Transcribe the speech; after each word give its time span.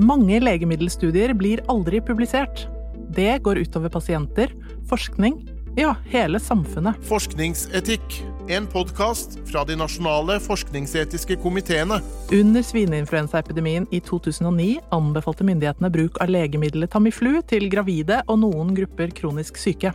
Mange 0.00 0.38
legemiddelstudier 0.40 1.34
blir 1.36 1.60
aldri 1.68 2.00
publisert. 2.00 2.66
Det 3.12 3.42
går 3.44 3.58
utover 3.60 3.90
pasienter, 3.92 4.54
forskning, 4.88 5.36
ja, 5.76 5.94
hele 6.08 6.40
samfunnet. 6.40 6.96
Forskningsetikk. 7.04 8.22
En 8.48 8.66
podkast 8.66 9.36
fra 9.50 9.66
de 9.68 9.76
nasjonale 9.76 10.38
forskningsetiske 10.40 11.36
komiteene. 11.44 12.00
Under 12.32 12.64
svineinfluensaepidemien 12.64 13.86
i 13.92 14.00
2009 14.00 14.80
anbefalte 14.96 15.44
myndighetene 15.44 15.92
bruk 15.92 16.18
av 16.24 16.32
legemiddelet 16.32 16.92
Tamiflu 16.92 17.42
til 17.48 17.68
gravide 17.72 18.22
og 18.26 18.40
noen 18.46 18.72
grupper 18.76 19.12
kronisk 19.16 19.60
syke. 19.60 19.92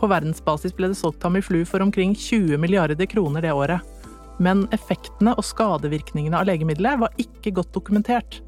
På 0.00 0.08
verdensbasis 0.08 0.72
ble 0.72 0.94
det 0.94 1.00
solgt 1.00 1.20
Tamiflu 1.20 1.66
for 1.68 1.84
omkring 1.84 2.16
20 2.16 2.56
milliarder 2.56 3.08
kroner 3.08 3.44
det 3.44 3.52
året. 3.52 3.84
Men 4.40 4.64
effektene 4.72 5.36
og 5.36 5.44
skadevirkningene 5.44 6.40
av 6.40 6.48
legemiddelet 6.48 7.04
var 7.04 7.20
ikke 7.20 7.52
godt 7.60 7.76
dokumentert. 7.76 8.40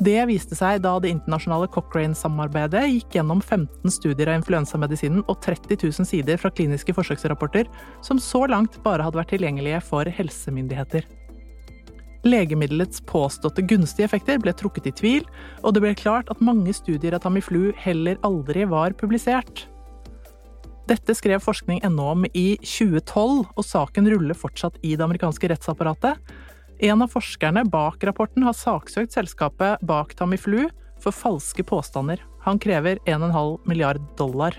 Det 0.00 0.20
viste 0.30 0.56
seg 0.56 0.78
da 0.80 0.94
det 0.96 1.10
internasjonale 1.12 1.68
Cochrane-samarbeidet 1.74 2.86
gikk 2.88 3.18
gjennom 3.18 3.42
15 3.44 3.92
studier 3.92 4.30
av 4.32 4.38
influensamedisinen 4.38 5.20
og 5.26 5.42
30 5.44 5.76
000 5.76 6.08
sider 6.08 6.40
fra 6.40 6.48
kliniske 6.56 6.94
forsøksrapporter, 6.96 7.68
som 8.00 8.16
så 8.16 8.46
langt 8.48 8.78
bare 8.86 9.04
hadde 9.04 9.20
vært 9.20 9.34
tilgjengelige 9.34 9.82
for 9.84 10.08
helsemyndigheter. 10.08 11.04
Legemiddelets 12.24 13.04
påståtte 13.08 13.66
gunstige 13.68 14.08
effekter 14.08 14.40
ble 14.40 14.56
trukket 14.56 14.88
i 14.88 14.94
tvil, 14.96 15.28
og 15.60 15.76
det 15.76 15.84
ble 15.84 15.92
klart 15.96 16.32
at 16.32 16.40
mange 16.44 16.72
studier 16.76 17.16
av 17.16 17.26
Tamiflu 17.26 17.74
heller 17.84 18.16
aldri 18.24 18.64
var 18.72 18.96
publisert. 18.96 19.66
Dette 20.88 21.12
skrev 21.14 21.44
forskning.no 21.44 22.06
om 22.16 22.24
i 22.32 22.54
2012, 22.64 23.52
og 23.52 23.64
saken 23.68 24.08
ruller 24.16 24.36
fortsatt 24.36 24.80
i 24.80 24.96
det 24.96 25.04
amerikanske 25.04 25.52
rettsapparatet. 25.52 26.16
En 26.80 27.02
av 27.04 27.10
forskerne 27.12 27.66
bak 27.68 28.04
rapporten 28.08 28.44
har 28.46 28.56
saksøkt 28.56 29.12
selskapet 29.12 29.82
bak 29.84 30.14
Tamiflu 30.16 30.62
for 31.04 31.12
falske 31.12 31.64
påstander. 31.68 32.22
Han 32.46 32.56
krever 32.58 32.96
1,5 33.04 33.66
milliard 33.68 34.00
dollar. 34.16 34.56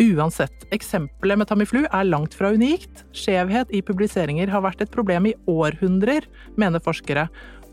Uansett, 0.00 0.64
eksempelet 0.72 1.36
med 1.36 1.50
Tamiflu 1.50 1.82
er 1.84 2.08
langt 2.08 2.32
fra 2.32 2.54
unikt. 2.56 3.02
Skjevhet 3.12 3.74
i 3.76 3.82
publiseringer 3.84 4.48
har 4.48 4.64
vært 4.64 4.80
et 4.80 4.94
problem 4.94 5.28
i 5.28 5.34
århundrer, 5.44 6.24
mener 6.56 6.80
forskere. 6.80 7.26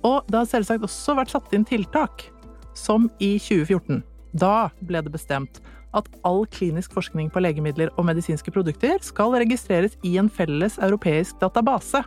Og 0.04 0.28
det 0.28 0.42
har 0.42 0.52
selvsagt 0.52 0.84
også 0.84 1.16
vært 1.16 1.32
satt 1.32 1.56
inn 1.56 1.64
tiltak. 1.64 2.28
Som 2.76 3.08
i 3.24 3.38
2014. 3.40 4.04
Da 4.36 4.68
ble 4.84 5.00
det 5.06 5.16
bestemt 5.16 5.64
at 5.96 6.12
all 6.28 6.44
klinisk 6.52 6.92
forskning 6.92 7.32
på 7.32 7.40
legemidler 7.40 7.96
og 7.96 8.10
medisinske 8.12 8.52
produkter 8.52 9.00
skal 9.00 9.32
registreres 9.40 9.96
i 10.04 10.18
en 10.20 10.28
felles 10.28 10.76
europeisk 10.84 11.40
database. 11.40 12.04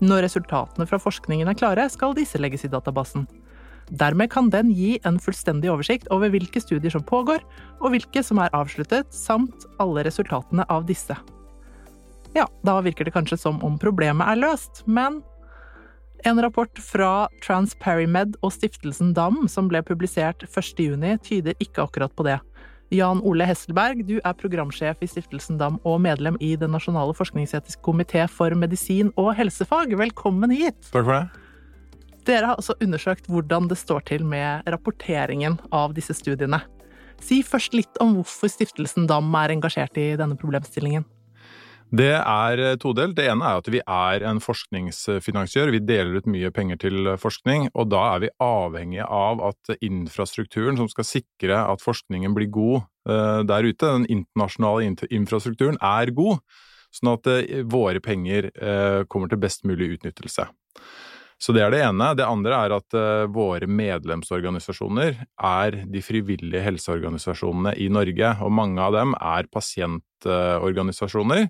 Når 0.00 0.24
resultatene 0.24 0.86
fra 0.88 0.98
forskningen 1.00 1.50
er 1.50 1.58
klare, 1.58 1.84
skal 1.92 2.16
disse 2.16 2.40
legges 2.40 2.64
i 2.64 2.72
databasen. 2.72 3.26
Dermed 3.90 4.30
kan 4.30 4.48
den 4.52 4.70
gi 4.72 4.94
en 5.04 5.18
fullstendig 5.20 5.70
oversikt 5.72 6.08
over 6.14 6.30
hvilke 6.30 6.62
studier 6.62 6.92
som 6.94 7.04
pågår, 7.04 7.42
og 7.82 7.92
hvilke 7.92 8.22
som 8.24 8.38
er 8.40 8.52
avsluttet, 8.56 9.10
samt 9.12 9.66
alle 9.82 10.04
resultatene 10.06 10.64
av 10.70 10.86
disse. 10.88 11.16
Ja, 12.36 12.46
da 12.62 12.78
virker 12.86 13.04
det 13.04 13.16
kanskje 13.16 13.40
som 13.42 13.58
om 13.66 13.76
problemet 13.82 14.28
er 14.30 14.38
løst, 14.38 14.84
men 14.86 15.18
en 16.24 16.40
rapport 16.42 16.78
fra 16.84 17.28
TransParimed 17.42 18.36
og 18.44 18.52
stiftelsen 18.54 19.14
DAM 19.16 19.48
som 19.48 19.68
ble 19.70 19.82
publisert 19.82 20.44
1.6, 20.46 21.18
tyder 21.26 21.56
ikke 21.58 21.82
akkurat 21.84 22.14
på 22.14 22.28
det. 22.28 22.38
Jan 22.90 23.20
Ole 23.22 23.46
Hesselberg, 23.46 24.00
du 24.02 24.16
er 24.18 24.34
programsjef 24.34 24.98
i 25.04 25.06
Stiftelsen 25.06 25.60
DAM 25.60 25.76
og 25.86 26.00
medlem 26.02 26.34
i 26.42 26.56
Den 26.58 26.72
nasjonale 26.74 27.14
forskningsetiske 27.14 27.84
komité 27.86 28.24
for 28.26 28.50
medisin 28.58 29.12
og 29.14 29.30
helsefag. 29.38 29.94
Velkommen 29.94 30.50
hit! 30.50 30.74
Takk 30.88 31.06
for 31.06 31.14
det. 31.14 31.46
Dere 32.26 32.50
har 32.50 32.58
også 32.58 32.74
undersøkt 32.82 33.30
hvordan 33.30 33.68
det 33.70 33.78
står 33.78 34.02
til 34.10 34.26
med 34.26 34.66
rapporteringen 34.66 35.60
av 35.70 35.94
disse 35.94 36.18
studiene. 36.18 36.58
Si 37.22 37.44
først 37.46 37.78
litt 37.78 38.02
om 38.02 38.16
hvorfor 38.18 38.50
Stiftelsen 38.50 39.06
DAM 39.06 39.30
er 39.38 39.54
engasjert 39.54 39.94
i 39.94 40.10
denne 40.18 40.34
problemstillingen. 40.40 41.06
Det 41.90 42.12
er 42.14 42.60
eh, 42.62 42.76
todelt. 42.78 43.16
Det 43.18 43.24
ene 43.26 43.42
er 43.46 43.56
at 43.58 43.68
vi 43.70 43.80
er 43.82 44.22
en 44.30 44.40
forskningsfinansiør. 44.42 45.72
Vi 45.74 45.80
deler 45.82 46.20
ut 46.20 46.28
mye 46.30 46.50
penger 46.54 46.78
til 46.86 47.08
forskning, 47.18 47.68
og 47.74 47.90
da 47.90 48.14
er 48.14 48.20
vi 48.24 48.30
avhengige 48.46 49.06
av 49.10 49.42
at 49.50 49.62
infrastrukturen 49.82 50.78
som 50.78 50.88
skal 50.92 51.06
sikre 51.08 51.56
at 51.66 51.82
forskningen 51.82 52.34
blir 52.36 52.50
god 52.54 52.78
eh, 53.10 53.40
der 53.50 53.66
ute, 53.66 53.86
den 53.86 54.06
internasjonale 54.06 54.82
infrastrukturen, 55.10 55.78
er 55.82 56.14
god. 56.14 56.38
Sånn 56.94 57.14
at 57.16 57.26
eh, 57.30 57.66
våre 57.66 58.00
penger 58.02 58.50
kommer 59.10 59.28
til 59.30 59.42
best 59.42 59.64
mulig 59.66 59.96
utnyttelse. 59.96 60.44
Så 61.40 61.52
det 61.56 61.62
er 61.64 61.70
det 61.72 61.80
ene. 61.86 62.14
Det 62.14 62.26
andre 62.28 62.52
er 62.66 62.70
at 62.76 62.94
våre 63.32 63.64
medlemsorganisasjoner 63.64 65.22
er 65.48 65.78
de 65.88 66.02
frivillige 66.04 66.60
helseorganisasjonene 66.66 67.72
i 67.80 67.88
Norge, 67.88 68.34
og 68.44 68.52
mange 68.52 68.76
av 68.84 68.92
dem 68.92 69.16
er 69.16 69.48
pasientorganisasjoner. 69.48 71.48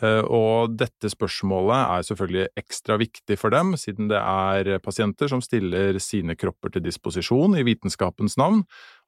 Eh, 0.00 0.24
og 0.24 0.72
dette 0.80 1.10
spørsmålet 1.12 1.76
er 1.76 2.06
selvfølgelig 2.08 2.46
ekstra 2.62 2.96
viktig 3.00 3.36
for 3.36 3.52
dem, 3.52 3.74
siden 3.76 4.08
det 4.08 4.20
er 4.20 4.80
pasienter 4.84 5.28
som 5.28 5.42
stiller 5.44 5.98
sine 6.00 6.36
kropper 6.38 6.72
til 6.72 6.86
disposisjon 6.86 7.58
i 7.60 7.66
vitenskapens 7.66 8.38
navn, 8.40 8.62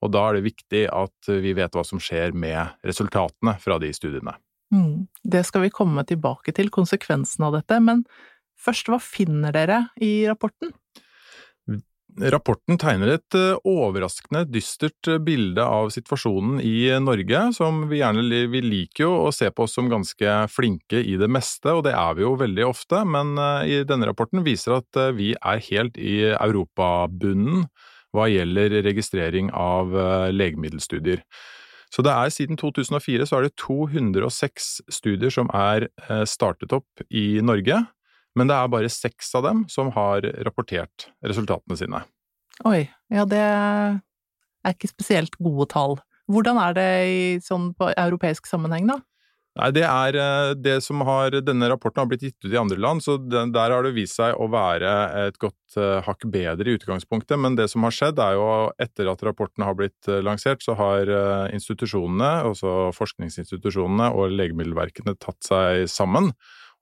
og 0.04 0.12
da 0.12 0.26
er 0.28 0.38
det 0.38 0.48
viktig 0.50 0.84
at 0.92 1.32
vi 1.40 1.56
vet 1.56 1.72
hva 1.76 1.86
som 1.88 2.02
skjer 2.02 2.36
med 2.36 2.76
resultatene 2.84 3.56
fra 3.62 3.80
de 3.80 3.94
studiene. 3.96 4.36
Mm, 4.74 5.06
det 5.24 5.44
skal 5.48 5.64
vi 5.64 5.72
komme 5.72 6.04
tilbake 6.08 6.52
til, 6.56 6.72
konsekvensen 6.72 7.46
av 7.46 7.56
dette, 7.56 7.80
men 7.80 8.04
først, 8.60 8.90
hva 8.90 9.00
finner 9.00 9.54
dere 9.56 9.86
i 10.02 10.26
rapporten? 10.28 10.74
Rapporten 12.14 12.78
tegner 12.78 13.16
et 13.16 13.34
eh, 13.34 13.56
overraskende 13.66 14.44
dystert 14.46 15.08
eh, 15.10 15.18
bilde 15.18 15.64
av 15.66 15.88
situasjonen 15.90 16.60
i 16.62 16.86
Norge, 17.02 17.40
som 17.56 17.80
vi 17.90 17.98
gjerne 17.98 18.44
vi 18.52 18.60
liker 18.62 19.02
jo 19.02 19.16
å 19.24 19.32
se 19.34 19.48
på 19.50 19.66
oss 19.66 19.74
som 19.74 19.90
ganske 19.90 20.36
flinke 20.52 21.00
i 21.02 21.16
det 21.18 21.26
meste, 21.26 21.72
og 21.74 21.82
det 21.88 21.96
er 21.98 22.14
vi 22.14 22.22
jo 22.22 22.36
veldig 22.38 22.68
ofte, 22.68 23.00
men 23.02 23.34
eh, 23.34 23.66
i 23.66 23.80
denne 23.88 24.06
rapporten 24.06 24.44
viser 24.46 24.76
at 24.78 25.00
vi 25.18 25.32
er 25.34 25.64
helt 25.66 25.98
i 25.98 26.20
europabunnen 26.30 27.66
hva 28.14 28.28
gjelder 28.30 28.76
registrering 28.86 29.48
av 29.58 29.90
legemiddelstudier. 30.30 31.24
Så 31.90 32.02
det 32.06 32.12
er 32.14 32.30
siden 32.30 32.58
2004 32.60 33.26
så 33.26 33.40
er 33.40 33.48
det 33.48 33.56
206 33.58 34.68
studier 34.86 35.34
som 35.34 35.50
er 35.50 35.88
startet 36.30 36.70
opp 36.78 37.02
i 37.10 37.42
Norge, 37.42 37.80
men 38.38 38.50
det 38.50 38.56
er 38.56 38.72
bare 38.72 38.90
seks 38.92 39.32
av 39.38 39.46
dem 39.46 39.64
som 39.70 39.92
har 39.94 40.26
rapportert 40.46 41.08
resultatene 41.24 41.78
sine. 41.78 42.02
Oi, 42.68 42.84
ja 43.10 43.24
det 43.26 43.42
er 43.42 44.74
ikke 44.74 44.92
spesielt 44.92 45.38
gode 45.42 45.68
tall. 45.72 45.98
Hvordan 46.30 46.60
er 46.60 46.76
det 46.76 46.90
i 47.10 47.24
sånn 47.44 47.72
på 47.76 47.90
europeisk 47.92 48.48
sammenheng, 48.48 48.88
da? 48.88 49.00
Nei, 49.54 49.68
det 49.70 49.84
er 49.86 50.16
eh, 50.18 50.52
det 50.58 50.80
som 50.82 51.04
har 51.06 51.36
Denne 51.46 51.68
rapporten 51.70 52.00
har 52.02 52.08
blitt 52.10 52.24
gitt 52.26 52.40
ut 52.42 52.50
i 52.50 52.58
andre 52.58 52.78
land, 52.80 53.04
så 53.04 53.14
der 53.22 53.70
har 53.70 53.86
det 53.86 53.92
vist 53.94 54.18
seg 54.18 54.34
å 54.34 54.48
være 54.50 54.90
et 55.28 55.38
godt 55.38 55.76
uh, 55.78 56.00
hakk 56.02 56.26
bedre 56.26 56.66
i 56.66 56.74
utgangspunktet. 56.74 57.38
Men 57.38 57.54
det 57.58 57.68
som 57.70 57.86
har 57.86 57.94
skjedd, 57.94 58.18
er 58.18 58.34
jo 58.34 58.48
etter 58.82 59.12
at 59.12 59.22
rapporten 59.26 59.62
har 59.62 59.78
blitt 59.78 60.10
uh, 60.10 60.18
lansert, 60.26 60.64
så 60.64 60.74
har 60.80 61.06
uh, 61.06 61.46
institusjonene, 61.54 62.32
altså 62.50 62.90
forskningsinstitusjonene 62.98 64.10
og 64.18 64.34
legemiddelverkene 64.34 65.14
tatt 65.22 65.38
seg 65.46 65.86
sammen 65.92 66.32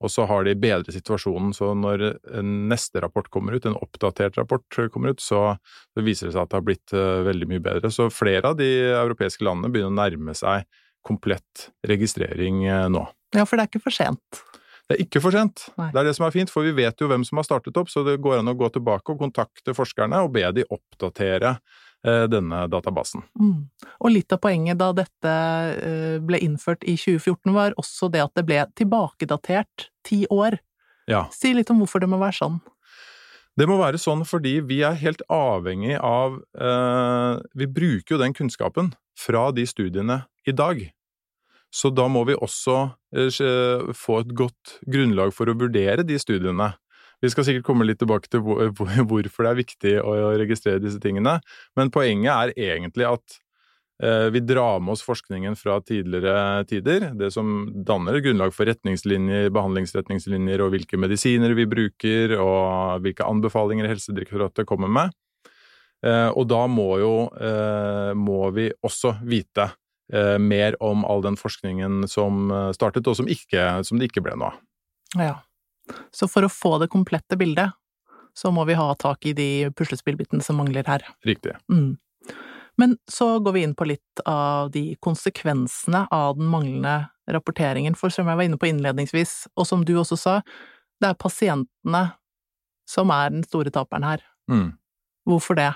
og 0.03 0.11
så 0.11 0.27
har 0.29 0.45
de 0.47 0.55
bedret 0.59 0.91
situasjonen, 0.93 1.53
så 1.57 1.73
når 1.79 2.05
neste 2.43 3.03
rapport 3.03 3.29
kommer 3.33 3.57
ut, 3.57 3.67
en 3.69 3.79
oppdatert 3.79 4.39
rapport 4.41 4.79
kommer 4.93 5.15
ut, 5.15 5.23
så 5.23 5.55
viser 5.95 6.29
det 6.29 6.37
seg 6.37 6.45
at 6.45 6.53
det 6.53 6.59
har 6.59 6.67
blitt 6.67 6.95
uh, 6.97 7.23
veldig 7.27 7.49
mye 7.51 7.63
bedre. 7.65 7.93
Så 7.95 8.09
flere 8.13 8.53
av 8.53 8.59
de 8.59 8.69
europeiske 8.91 9.47
landene 9.47 9.73
begynner 9.73 9.93
å 9.93 10.01
nærme 10.01 10.35
seg 10.39 10.67
komplett 11.07 11.69
registrering 11.89 12.65
uh, 12.67 12.89
nå. 12.93 13.07
Ja, 13.37 13.47
for 13.47 13.57
det 13.57 13.65
er 13.67 13.73
ikke 13.73 13.87
for 13.87 13.95
sent? 13.95 14.43
Det 14.91 14.99
er 14.99 15.05
ikke 15.05 15.23
for 15.25 15.35
sent. 15.35 15.69
Det 15.79 15.95
er 15.95 16.09
det 16.09 16.17
som 16.19 16.27
er 16.27 16.35
fint, 16.35 16.51
for 16.53 16.67
vi 16.67 16.75
vet 16.77 17.01
jo 17.01 17.09
hvem 17.09 17.23
som 17.25 17.39
har 17.41 17.47
startet 17.47 17.79
opp, 17.81 17.89
så 17.93 18.03
det 18.07 18.19
går 18.23 18.41
an 18.41 18.51
å 18.51 18.59
gå 18.59 18.69
tilbake 18.75 19.15
og 19.15 19.23
kontakte 19.23 19.77
forskerne 19.77 20.25
og 20.27 20.35
be 20.35 20.45
de 20.59 20.67
oppdatere 20.69 21.57
Eh, 21.57 21.92
denne 22.03 22.65
databasen. 22.73 23.23
Mm. 23.39 23.69
Og 24.03 24.11
litt 24.11 24.35
av 24.35 24.41
poenget 24.43 24.81
da 24.81 24.91
dette 24.97 25.33
eh, 25.79 26.17
ble 26.25 26.41
innført 26.43 26.83
i 26.83 26.97
2014, 26.99 27.53
var 27.55 27.77
også 27.81 28.11
det 28.13 28.25
at 28.25 28.35
det 28.39 28.47
ble 28.49 28.65
tilbakedatert 28.79 29.89
ti 30.07 30.25
år. 30.31 30.59
Ja. 31.11 31.27
Si 31.35 31.53
litt 31.55 31.71
om 31.71 31.83
hvorfor 31.83 32.03
det 32.03 32.11
må 32.11 32.19
være 32.23 32.39
sånn. 32.41 32.59
Det 33.59 33.69
må 33.69 33.77
være 33.77 34.01
sånn 34.01 34.25
fordi 34.25 34.57
vi 34.65 34.81
er 34.87 34.97
helt 34.97 35.21
avhengig 35.33 35.99
av 36.01 36.39
eh, 36.57 37.41
Vi 37.59 37.69
bruker 37.69 38.15
jo 38.15 38.21
den 38.23 38.33
kunnskapen 38.37 38.95
fra 39.19 39.51
de 39.53 39.67
studiene 39.69 40.23
i 40.49 40.55
dag. 40.57 40.81
Så 41.73 41.89
da 41.93 42.07
må 42.09 42.25
vi 42.29 42.37
også 42.37 42.79
eh, 43.17 43.93
få 43.97 44.23
et 44.23 44.33
godt 44.37 44.79
grunnlag 44.89 45.33
for 45.37 45.49
å 45.49 45.57
vurdere 45.57 46.05
de 46.05 46.19
studiene. 46.21 46.73
Vi 47.23 47.31
skal 47.31 47.47
sikkert 47.47 47.69
komme 47.69 47.87
litt 47.87 48.01
tilbake 48.03 48.27
til 48.31 48.43
hvorfor 48.43 49.47
det 49.47 49.51
er 49.53 49.61
viktig 49.61 49.95
å 50.03 50.17
registrere 50.41 50.83
disse 50.83 50.99
tingene, 51.03 51.39
men 51.79 51.93
poenget 51.95 52.33
er 52.35 52.75
egentlig 52.75 53.07
at 53.07 53.43
Eh, 54.03 54.31
vi 54.31 54.41
drar 54.41 54.81
med 54.81 54.93
oss 54.93 55.03
forskningen 55.03 55.57
fra 55.57 55.81
tidligere 55.81 56.65
tider, 56.65 57.13
det 57.15 57.31
som 57.31 57.69
danner 57.87 58.19
grunnlag 58.25 58.55
for 58.55 58.67
retningslinjer, 58.67 59.53
behandlingsretningslinjer 59.55 60.65
og 60.65 60.73
hvilke 60.75 60.99
medisiner 60.99 61.55
vi 61.55 61.69
bruker 61.71 62.35
og 62.35 63.05
hvilke 63.05 63.29
anbefalinger 63.29 63.87
Helsedirektoratet 63.93 64.67
kommer 64.67 64.91
med. 64.91 65.15
Eh, 66.03 66.31
og 66.35 66.49
da 66.51 66.65
må 66.67 66.89
jo 66.99 67.15
må 68.19 68.41
vi 68.57 68.67
også 68.83 69.15
vite 69.23 69.71
mer 70.43 70.75
om 70.83 71.07
all 71.09 71.23
den 71.25 71.39
forskningen 71.41 72.03
som 72.11 72.51
startet, 72.75 73.07
og 73.09 73.15
som, 73.17 73.29
ikke, 73.31 73.81
som 73.87 73.97
det 73.97 74.11
ikke 74.11 74.21
ble 74.27 74.35
noe 74.37 74.51
av. 74.51 74.59
Ja. 75.17 75.37
Så 76.15 76.29
for 76.31 76.47
å 76.47 76.53
få 76.53 76.77
det 76.83 76.91
komplette 76.93 77.39
bildet, 77.39 77.75
så 78.35 78.53
må 78.55 78.65
vi 78.69 78.79
ha 78.79 78.89
tak 78.97 79.27
i 79.29 79.35
de 79.37 79.51
puslespillbitene 79.77 80.45
som 80.45 80.57
mangler 80.61 80.87
her. 80.89 81.05
Riktig. 81.27 81.57
Mm. 81.73 81.99
Men 82.81 82.97
så 83.11 83.37
går 83.45 83.53
vi 83.53 83.65
inn 83.67 83.75
på 83.77 83.87
litt 83.91 84.23
av 84.25 84.71
de 84.73 84.95
konsekvensene 85.05 86.07
av 86.11 86.39
den 86.39 86.49
manglende 86.49 87.11
rapporteringen, 87.31 87.95
for 87.99 88.11
som 88.11 88.29
jeg 88.29 88.39
var 88.39 88.49
inne 88.49 88.59
på 88.59 88.71
innledningsvis, 88.71 89.35
og 89.55 89.69
som 89.69 89.85
du 89.87 89.95
også 90.01 90.19
sa, 90.19 90.37
det 91.03 91.13
er 91.13 91.21
pasientene 91.21 92.03
som 92.89 93.13
er 93.15 93.33
den 93.35 93.45
store 93.47 93.73
taperen 93.75 94.07
her. 94.07 94.25
Mm. 94.51 94.73
Hvorfor 95.29 95.59
det? 95.59 95.71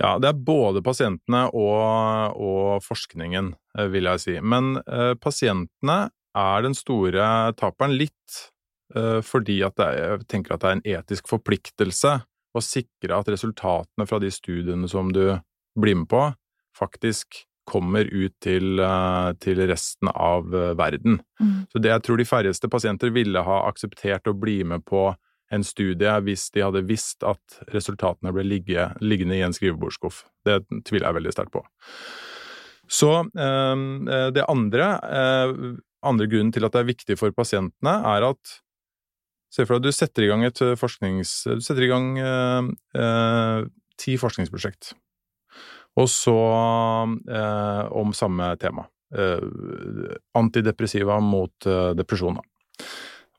Ja, 0.00 0.16
det 0.18 0.30
er 0.30 0.44
både 0.46 0.82
pasientene 0.82 1.44
og, 1.54 2.38
og 2.40 2.82
forskningen, 2.82 3.52
eh, 3.78 3.90
vil 3.92 4.08
jeg 4.10 4.22
si. 4.22 4.34
Men 4.42 4.78
eh, 4.82 5.12
pasientene 5.20 6.08
er 6.34 6.64
den 6.64 6.74
store 6.74 7.52
taperen 7.58 7.94
litt 7.94 8.40
fordi 9.26 9.56
at 9.66 9.80
er, 9.82 9.96
jeg 9.98 10.26
tenker 10.30 10.54
at 10.54 10.62
det 10.62 10.68
er 10.68 10.76
en 10.76 10.84
etisk 11.00 11.26
forpliktelse 11.30 12.12
å 12.54 12.62
sikre 12.62 13.16
at 13.16 13.30
resultatene 13.32 14.06
fra 14.06 14.20
de 14.22 14.30
studiene 14.30 14.86
som 14.90 15.10
du 15.12 15.24
blir 15.74 15.98
med 15.98 16.08
på, 16.12 16.28
faktisk 16.78 17.42
kommer 17.64 18.04
ut 18.04 18.34
til, 18.44 18.78
eh, 18.80 19.32
til 19.40 19.60
resten 19.68 20.10
av 20.12 20.54
eh, 20.54 20.74
verden. 20.76 21.20
Mm. 21.40 21.66
Så 21.72 21.80
det 21.80 21.92
jeg 21.92 22.04
tror 22.04 22.20
de 22.20 22.28
færreste 22.28 22.68
pasienter 22.68 23.12
ville 23.14 23.40
ha 23.40 23.62
akseptert 23.68 24.28
å 24.28 24.36
bli 24.36 24.62
med 24.64 24.84
på 24.84 25.14
en 25.52 25.64
studie 25.64 26.12
hvis 26.24 26.48
de 26.54 26.64
hadde 26.64 26.84
visst 26.88 27.24
at 27.24 27.58
resultatene 27.72 28.32
ble 28.34 28.44
ligge, 28.44 28.88
liggende 29.00 29.38
i 29.38 29.44
en 29.46 29.54
skrivebordsskuff. 29.54 30.24
Det 30.44 30.60
tviler 30.84 31.08
jeg 31.08 31.18
veldig 31.20 31.34
sterkt 31.34 31.54
på. 31.56 31.64
Så 32.90 33.12
eh, 33.32 33.84
det 34.36 34.44
andre, 34.50 34.90
andre 36.04 36.28
grunnen 36.28 36.52
til 36.52 36.66
at 36.66 36.74
det 36.74 36.82
er 36.82 36.92
viktig 36.92 37.18
for 37.20 37.32
pasientene, 37.32 37.96
er 38.12 38.28
at 38.28 38.58
Se 39.54 39.62
for 39.62 39.76
deg 39.76 39.84
at 39.84 39.86
du 39.86 39.94
setter 39.94 40.26
i 40.26 40.32
gang 40.32 40.42
et 40.46 40.60
forsknings... 40.80 41.36
Du 41.46 41.62
setter 41.62 41.86
i 41.86 41.90
gang 41.92 42.12
eh, 42.18 43.66
ti 44.00 44.16
forskningsprosjekt 44.18 44.94
og 46.00 46.10
så 46.10 46.38
eh, 47.30 47.84
om 47.94 48.10
samme 48.16 48.50
tema. 48.58 48.86
Eh, 49.14 50.16
antidepressiva 50.34 51.20
mot 51.22 51.68
eh, 51.70 51.92
depresjon. 51.98 52.40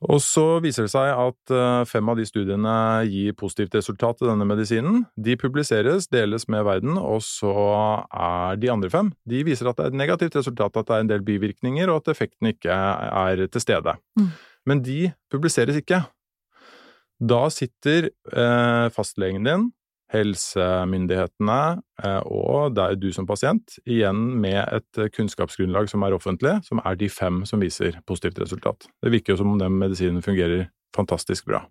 Og 0.05 0.19
så 0.21 0.59
viser 0.63 0.85
det 0.85 0.91
seg 0.93 1.09
at 1.09 1.51
eh, 1.55 1.81
fem 1.89 2.11
av 2.11 2.19
de 2.19 2.25
studiene 2.27 2.75
gir 3.09 3.35
positivt 3.39 3.75
resultat 3.75 4.19
til 4.19 4.31
denne 4.31 4.47
medisinen. 4.47 5.03
De 5.19 5.35
publiseres, 5.39 6.07
deles 6.11 6.47
med 6.51 6.63
verden, 6.67 6.99
og 6.99 7.23
så 7.25 7.51
er 8.07 8.59
de 8.61 8.71
andre 8.71 8.91
fem 8.93 9.11
De 9.27 9.43
viser 9.47 9.67
at 9.67 9.79
det 9.79 9.87
er 9.87 9.93
et 9.93 10.01
negativt 10.03 10.39
resultat, 10.39 10.77
at 10.77 10.87
det 10.87 10.95
er 10.95 11.05
en 11.05 11.11
del 11.11 11.25
bivirkninger, 11.27 11.91
og 11.91 12.03
at 12.03 12.15
effekten 12.15 12.53
ikke 12.53 12.71
er 12.71 13.47
til 13.47 13.63
stede. 13.63 13.97
Mm. 14.19 14.31
Men 14.65 14.81
de 14.85 15.13
publiseres 15.31 15.77
ikke. 15.79 16.01
Da 17.21 17.41
sitter 17.53 18.09
eh, 18.11 18.87
fastlegen 18.93 19.47
din 19.47 19.69
helsemyndighetene 20.13 21.59
eh, 22.03 22.19
og 22.29 22.75
det 22.77 22.83
er 22.83 22.99
du 22.99 23.07
som 23.15 23.27
pasient 23.27 23.77
igjen 23.89 24.19
med 24.41 24.59
et 24.77 24.99
kunnskapsgrunnlag 25.15 25.89
som 25.89 26.05
er 26.05 26.15
offentlig, 26.17 26.57
som 26.67 26.81
er 26.85 26.99
de 26.99 27.09
fem 27.09 27.41
som 27.49 27.63
viser 27.63 27.97
positivt 28.07 28.41
resultat. 28.43 28.89
Det 29.01 29.13
virker 29.13 29.33
jo 29.33 29.41
som 29.41 29.55
om 29.55 29.61
den 29.61 29.79
medisinen 29.81 30.25
fungerer 30.25 30.67
fantastisk 30.95 31.49
bra. 31.49 31.63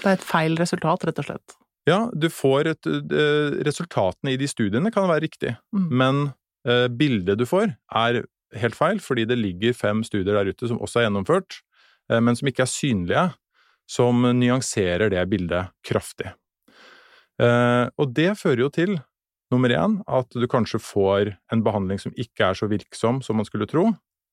Det 0.00 0.08
er 0.08 0.18
et 0.18 0.24
feil 0.24 0.56
resultat, 0.58 1.04
rett 1.08 1.20
og 1.20 1.28
slett? 1.28 1.58
Ja, 1.88 1.98
du 2.16 2.30
får 2.32 2.70
et 2.72 2.88
eh, 2.88 3.58
Resultatene 3.66 4.32
i 4.32 4.40
de 4.40 4.48
studiene 4.48 4.92
kan 4.94 5.08
være 5.10 5.26
riktig, 5.26 5.52
mm. 5.74 5.88
men 5.92 6.22
eh, 6.68 6.86
bildet 6.88 7.40
du 7.40 7.44
får 7.48 7.74
er 7.92 8.24
helt 8.54 8.78
feil, 8.78 9.00
fordi 9.02 9.26
det 9.28 9.36
ligger 9.40 9.76
fem 9.76 10.02
studier 10.06 10.38
der 10.38 10.52
ute 10.54 10.70
som 10.70 10.80
også 10.82 11.02
er 11.02 11.08
gjennomført, 11.08 11.60
men 12.08 12.36
som 12.36 12.50
ikke 12.50 12.66
er 12.66 12.70
synlige, 12.70 13.26
som 13.90 14.22
nyanserer 14.38 15.10
det 15.12 15.24
bildet 15.30 15.70
kraftig. 15.86 16.32
Eh, 17.42 17.86
og 17.98 18.14
det 18.14 18.38
fører 18.38 18.64
jo 18.64 18.70
til, 18.72 18.94
nummer 19.52 19.70
én, 19.74 19.98
at 20.06 20.30
du 20.34 20.46
kanskje 20.50 20.80
får 20.82 21.34
en 21.52 21.64
behandling 21.66 22.00
som 22.02 22.14
ikke 22.16 22.50
er 22.50 22.54
så 22.58 22.66
virksom 22.70 23.22
som 23.24 23.40
man 23.40 23.48
skulle 23.48 23.68
tro, 23.70 23.84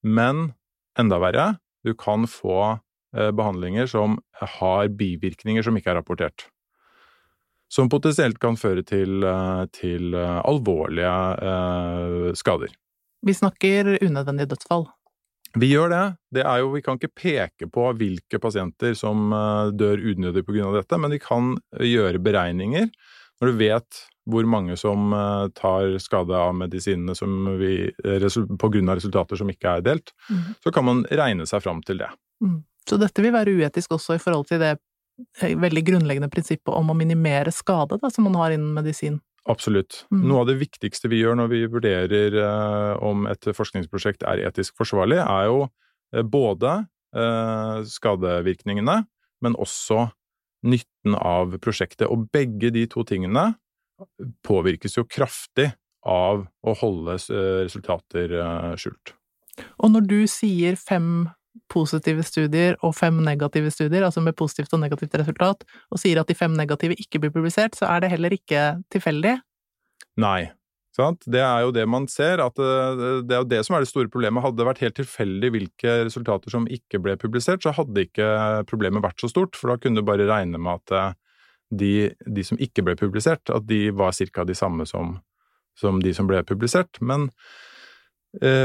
men 0.03 0.51
enda 0.99 1.17
verre, 1.21 1.47
du 1.85 1.93
kan 1.97 2.27
få 2.29 2.57
eh, 3.17 3.31
behandlinger 3.33 3.89
som 3.89 4.19
har 4.57 4.91
bivirkninger 4.97 5.65
som 5.65 5.77
ikke 5.77 5.91
er 5.93 6.01
rapportert. 6.01 6.39
Som 7.71 7.89
potensielt 7.89 8.39
kan 8.43 8.57
føre 8.59 8.83
til, 8.83 9.23
eh, 9.23 9.65
til 9.73 10.15
alvorlige 10.15 11.13
skader. 12.37 12.71
Vi 13.21 13.33
snakker 13.37 13.97
unødvendige 14.01 14.49
dødsfall. 14.53 14.89
Vi 15.59 15.67
gjør 15.73 15.91
det. 15.91 16.03
det 16.37 16.45
er 16.47 16.61
jo, 16.61 16.69
vi 16.75 16.83
kan 16.85 16.99
ikke 16.99 17.11
peke 17.17 17.67
på 17.71 17.89
hvilke 17.99 18.39
pasienter 18.39 18.95
som 18.97 19.33
eh, 19.35 19.73
dør 19.75 19.99
unødig 20.13 20.45
pga. 20.47 20.69
dette, 20.77 20.99
men 21.01 21.11
vi 21.11 21.19
kan 21.19 21.55
gjøre 21.75 22.21
beregninger. 22.23 22.87
Når 23.41 23.51
du 23.51 23.59
vet 23.59 24.03
hvor 24.29 24.45
mange 24.45 24.77
som 24.77 25.11
eh, 25.17 25.47
tar 25.57 25.97
skade 25.99 26.37
av 26.37 26.53
medisinene 26.55 27.15
pga. 27.17 28.95
resultater 28.95 29.39
som 29.39 29.49
ikke 29.49 29.77
er 29.77 29.87
delt, 29.89 30.13
mm. 30.29 30.61
så 30.63 30.71
kan 30.71 30.85
man 30.87 31.03
regne 31.09 31.47
seg 31.49 31.63
fram 31.63 31.81
til 31.83 32.03
det. 32.03 32.11
Mm. 32.43 32.61
Så 32.87 32.97
dette 33.01 33.23
vil 33.23 33.33
være 33.33 33.53
uetisk 33.57 33.97
også 33.97 34.17
i 34.17 34.21
forhold 34.21 34.47
til 34.49 34.61
det 34.61 34.75
eh, 35.41 35.57
veldig 35.57 35.83
grunnleggende 35.89 36.31
prinsippet 36.31 36.73
om 36.73 36.93
å 36.93 36.97
minimere 36.97 37.53
skade 37.53 37.99
da, 38.01 38.13
som 38.13 38.29
man 38.29 38.39
har 38.39 38.55
innen 38.55 38.73
medisin? 38.77 39.19
Absolutt. 39.49 40.03
Mm. 40.13 40.25
Noe 40.29 40.43
av 40.43 40.49
det 40.51 40.59
viktigste 40.61 41.09
vi 41.09 41.21
gjør 41.23 41.39
når 41.39 41.51
vi 41.51 41.61
vurderer 41.71 42.35
eh, 42.37 42.93
om 43.01 43.25
et 43.29 43.49
forskningsprosjekt 43.57 44.25
er 44.29 44.43
etisk 44.45 44.77
forsvarlig, 44.77 45.17
er 45.23 45.47
jo 45.49 45.63
eh, 46.13 46.21
både 46.21 46.75
eh, 47.17 47.81
skadevirkningene, 47.89 49.01
men 49.41 49.57
også 49.57 50.11
nytten 50.69 51.17
av 51.17 51.57
prosjektet. 51.63 52.05
Og 52.05 52.29
begge 52.33 52.69
de 52.73 52.85
to 52.89 53.05
tingene 53.07 53.51
påvirkes 54.45 54.97
jo 54.97 55.07
kraftig 55.09 55.71
av 56.07 56.45
å 56.45 56.75
holde 56.81 57.17
eh, 57.17 57.61
resultater 57.65 58.37
eh, 58.37 58.73
skjult. 58.81 59.15
Og 59.81 59.93
når 59.93 60.07
du 60.09 60.19
sier 60.29 60.77
fem 60.79 61.29
positive 61.71 62.23
studier 62.23 62.77
og 62.85 62.95
fem 62.95 63.19
negative 63.25 63.71
studier, 63.73 64.05
altså 64.07 64.23
med 64.23 64.37
positivt 64.39 64.73
og 64.75 64.81
negativt 64.83 65.15
resultat, 65.19 65.65
og 65.91 66.01
sier 66.01 66.21
at 66.21 66.31
de 66.31 66.37
fem 66.37 66.53
negative 66.55 66.97
ikke 66.99 67.21
blir 67.23 67.33
publisert, 67.35 67.75
så 67.77 67.89
er 67.91 68.03
det 68.03 68.11
heller 68.13 68.35
ikke 68.35 68.65
tilfeldig? 68.93 69.37
Nei. 70.21 70.51
Sant? 70.91 71.23
Det 71.23 71.39
er 71.39 71.61
jo 71.63 71.71
det 71.71 71.85
man 71.87 72.03
ser, 72.11 72.41
at 72.43 72.57
eh, 72.59 73.21
det 73.23 73.35
er 73.35 73.43
jo 73.43 73.47
det 73.47 73.61
som 73.63 73.77
er 73.77 73.85
det 73.85 73.87
store 73.87 74.11
problemet. 74.11 74.43
Hadde 74.43 74.59
det 74.59 74.67
vært 74.67 74.81
helt 74.83 74.97
tilfeldig 74.99 75.51
hvilke 75.55 75.93
resultater 76.03 76.51
som 76.51 76.67
ikke 76.67 76.99
ble 77.03 77.15
publisert, 77.19 77.63
så 77.63 77.71
hadde 77.77 78.07
ikke 78.09 78.27
problemet 78.67 79.03
vært 79.05 79.23
så 79.23 79.31
stort, 79.31 79.55
for 79.55 79.71
da 79.71 79.79
kunne 79.79 80.01
du 80.01 80.07
bare 80.07 80.27
regne 80.27 80.59
med 80.59 80.81
at 80.81 80.95
eh, 80.97 81.13
de, 81.71 81.93
de 82.27 82.43
som 82.43 82.59
ikke 82.59 82.83
ble 82.83 82.97
publisert, 82.99 83.47
at 83.47 83.67
de 83.69 83.85
var 83.95 84.11
ca. 84.11 84.43
de 84.43 84.57
samme 84.57 84.85
som, 84.89 85.15
som 85.79 86.01
de 86.03 86.11
som 86.15 86.27
ble 86.27 86.43
publisert. 86.43 86.99
Men 86.99 87.29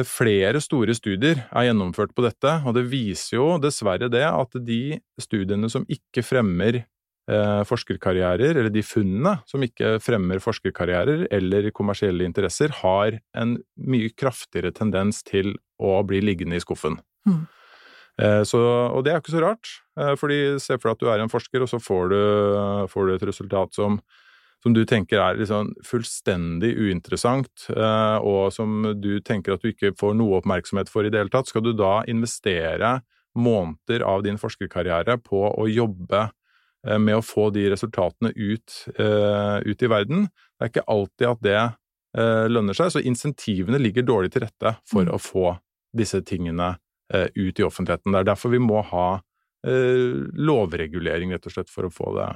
flere 0.06 0.60
store 0.62 0.94
studier 0.94 1.40
er 1.50 1.64
gjennomført 1.66 2.12
på 2.14 2.22
dette, 2.22 2.52
og 2.62 2.76
det 2.76 2.84
viser 2.86 3.40
jo 3.40 3.46
dessverre 3.58 4.06
det 4.12 4.22
at 4.28 4.54
de 4.62 4.98
studiene 5.18 5.66
som 5.72 5.82
ikke 5.90 6.22
fremmer 6.22 6.78
eh, 6.84 7.62
forskerkarrierer, 7.66 8.54
eller 8.54 8.70
de 8.70 8.84
funnene 8.86 9.40
som 9.50 9.64
ikke 9.66 9.96
fremmer 10.04 10.38
forskerkarrierer 10.44 11.26
eller 11.34 11.72
kommersielle 11.74 12.28
interesser, 12.28 12.70
har 12.84 13.18
en 13.34 13.56
mye 13.74 14.12
kraftigere 14.14 14.70
tendens 14.76 15.24
til 15.26 15.56
å 15.82 15.98
bli 16.06 16.22
liggende 16.22 16.60
i 16.60 16.62
skuffen. 16.62 17.00
Mm. 17.26 17.42
Så, 18.48 18.56
og 18.56 19.02
det 19.04 19.12
er 19.12 19.18
ikke 19.20 19.34
så 19.34 19.42
rart, 19.44 19.70
fordi 20.16 20.38
se 20.62 20.78
for 20.78 20.88
deg 20.88 20.94
at 20.94 21.02
du 21.02 21.08
er 21.12 21.20
en 21.20 21.28
forsker, 21.28 21.60
og 21.60 21.68
så 21.68 21.76
får 21.76 22.06
du, 22.14 22.20
får 22.88 23.10
du 23.10 23.12
et 23.12 23.26
resultat 23.28 23.76
som 23.76 23.98
som 24.66 24.74
du 24.74 24.82
tenker 24.82 25.20
er 25.22 25.36
liksom 25.38 25.68
fullstendig 25.86 26.72
uinteressant, 26.74 27.68
eh, 27.70 28.16
og 28.18 28.50
som 28.50 28.82
du 28.98 29.20
tenker 29.22 29.54
at 29.54 29.62
du 29.62 29.70
ikke 29.70 29.92
får 29.94 30.16
noe 30.18 30.40
oppmerksomhet 30.40 30.90
for 30.90 31.06
i 31.06 31.12
det 31.12 31.20
hele 31.20 31.30
tatt, 31.30 31.46
skal 31.46 31.62
du 31.62 31.70
da 31.76 32.00
investere 32.10 32.96
måneder 33.38 34.02
av 34.02 34.24
din 34.26 34.40
forskerkarriere 34.40 35.20
på 35.22 35.44
å 35.52 35.68
jobbe 35.70 36.24
eh, 36.24 36.98
med 36.98 37.20
å 37.20 37.22
få 37.22 37.52
de 37.54 37.68
resultatene 37.70 38.32
ut, 38.34 38.74
eh, 38.98 39.60
ut 39.62 39.86
i 39.86 39.92
verden? 39.92 40.26
Det 40.56 40.66
er 40.66 40.72
ikke 40.72 40.88
alltid 40.96 41.28
at 41.30 41.44
det 41.46 41.60
lønner 42.16 42.72
seg, 42.72 42.88
så 42.88 43.00
insentivene 43.04 43.76
ligger 43.76 44.06
dårlig 44.08 44.30
til 44.32 44.46
rette 44.46 44.70
for 44.88 45.04
mm. 45.04 45.10
å 45.12 45.18
få 45.20 45.50
disse 45.92 46.22
tingene 46.24 46.70
ut 47.12 47.60
i 47.60 47.64
offentligheten. 47.66 48.08
Det 48.14 48.22
er 48.22 48.28
derfor 48.30 48.54
vi 48.54 48.60
må 48.62 48.80
ha 48.88 49.18
lovregulering, 50.48 51.34
rett 51.36 51.44
og 51.50 51.52
slett, 51.52 51.68
for 51.68 51.84
å 51.84 51.92
få 51.92 52.14
det 52.16 52.30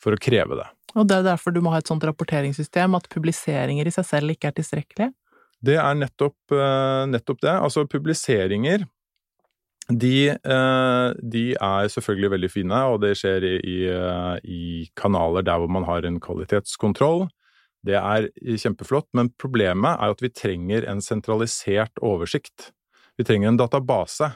for 0.00 0.16
å 0.16 0.20
kreve 0.20 0.58
det. 0.58 0.66
Og 0.96 1.06
det 1.08 1.18
er 1.18 1.28
derfor 1.28 1.52
du 1.52 1.60
må 1.64 1.72
ha 1.74 1.80
et 1.82 1.88
sånt 1.88 2.04
rapporteringssystem, 2.06 2.96
at 2.96 3.08
publiseringer 3.12 3.88
i 3.88 3.94
seg 3.94 4.06
selv 4.08 4.32
ikke 4.32 4.50
er 4.50 4.56
tilstrekkelig? 4.56 5.10
Det 5.66 5.76
er 5.80 5.96
nettopp, 5.98 6.36
nettopp 7.10 7.42
det. 7.44 7.52
Altså, 7.52 7.84
publiseringer 7.88 8.86
de, 9.86 10.34
de, 11.22 11.44
er 11.54 11.88
selvfølgelig 11.92 12.30
veldig 12.32 12.50
fine, 12.50 12.78
og 12.90 13.00
det 13.04 13.12
skjer 13.20 13.44
i, 13.46 13.54
i, 13.62 13.76
i, 14.42 14.62
kanaler 14.98 15.46
der 15.46 15.60
hvor 15.62 15.70
man 15.70 15.86
har 15.86 16.06
en 16.06 16.18
kvalitetskontroll. 16.22 17.28
Det 17.86 17.94
er 17.94 18.26
kjempeflott, 18.42 19.06
men 19.14 19.30
problemet 19.38 19.94
er 19.94 20.14
at 20.16 20.24
vi 20.24 20.32
trenger 20.34 20.88
en 20.90 21.02
sentralisert 21.04 22.02
oversikt. 22.02 22.72
Vi 23.16 23.24
trenger 23.24 23.52
en 23.52 23.60
database. 23.60 24.32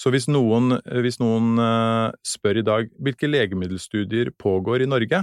Så 0.00 0.10
hvis 0.10 0.26
noen, 0.26 0.74
hvis 1.04 1.20
noen 1.22 1.54
spør 2.26 2.58
i 2.58 2.64
dag 2.66 2.88
hvilke 2.98 3.28
legemiddelstudier 3.30 4.32
pågår 4.42 4.82
i 4.82 4.88
Norge, 4.90 5.20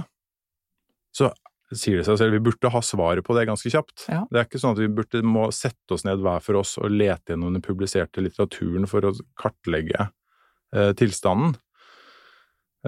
så 1.12 1.28
sier 1.76 2.00
det 2.00 2.06
seg 2.06 2.18
selv, 2.20 2.36
vi 2.36 2.42
burde 2.44 2.70
ha 2.72 2.80
svaret 2.84 3.24
på 3.24 3.36
det 3.36 3.46
ganske 3.48 3.70
kjapt. 3.72 4.06
Ja. 4.10 4.22
Det 4.30 4.40
er 4.40 4.48
ikke 4.48 4.60
sånn 4.62 4.76
at 4.76 4.82
vi 4.82 4.90
burde 4.92 5.22
må 5.24 5.48
sette 5.54 5.96
oss 5.96 6.06
ned 6.08 6.22
hver 6.24 6.42
for 6.44 6.60
oss 6.60 6.76
og 6.80 6.92
lete 6.92 7.34
gjennom 7.34 7.56
den 7.56 7.64
publiserte 7.64 8.24
litteraturen 8.24 8.88
for 8.90 9.08
å 9.08 9.12
kartlegge 9.40 10.08
eh, 10.76 10.92
tilstanden. 10.98 11.56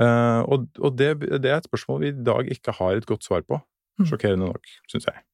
Eh, 0.00 0.40
og, 0.42 0.68
og 0.80 0.98
det, 0.98 1.12
det, 1.30 1.48
er 1.48 1.60
et 1.60 1.68
spørsmål 1.68 2.02
vi 2.02 2.12
i 2.12 2.26
dag 2.26 2.50
ikke 2.56 2.76
har 2.80 2.98
et 2.98 3.08
godt 3.08 3.26
svar 3.26 3.44
på. 3.46 3.60
Mm. 4.00 4.08
Sjokkerende 4.10 4.50
nok, 4.50 4.72
syns 4.90 5.08
jeg. 5.08 5.24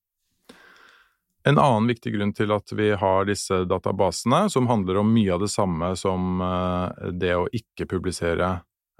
En 1.48 1.56
annen 1.56 1.88
viktig 1.88 2.12
grunn 2.12 2.32
til 2.36 2.52
at 2.52 2.72
vi 2.76 2.90
har 3.00 3.28
disse 3.28 3.62
databasene, 3.68 4.44
som 4.52 4.68
handler 4.68 5.00
om 5.00 5.12
mye 5.14 5.32
av 5.32 5.40
det 5.40 5.48
samme 5.52 5.94
som 5.96 6.42
eh, 6.44 7.12
det 7.16 7.32
å 7.36 7.46
ikke 7.56 7.88
publisere 7.88 8.50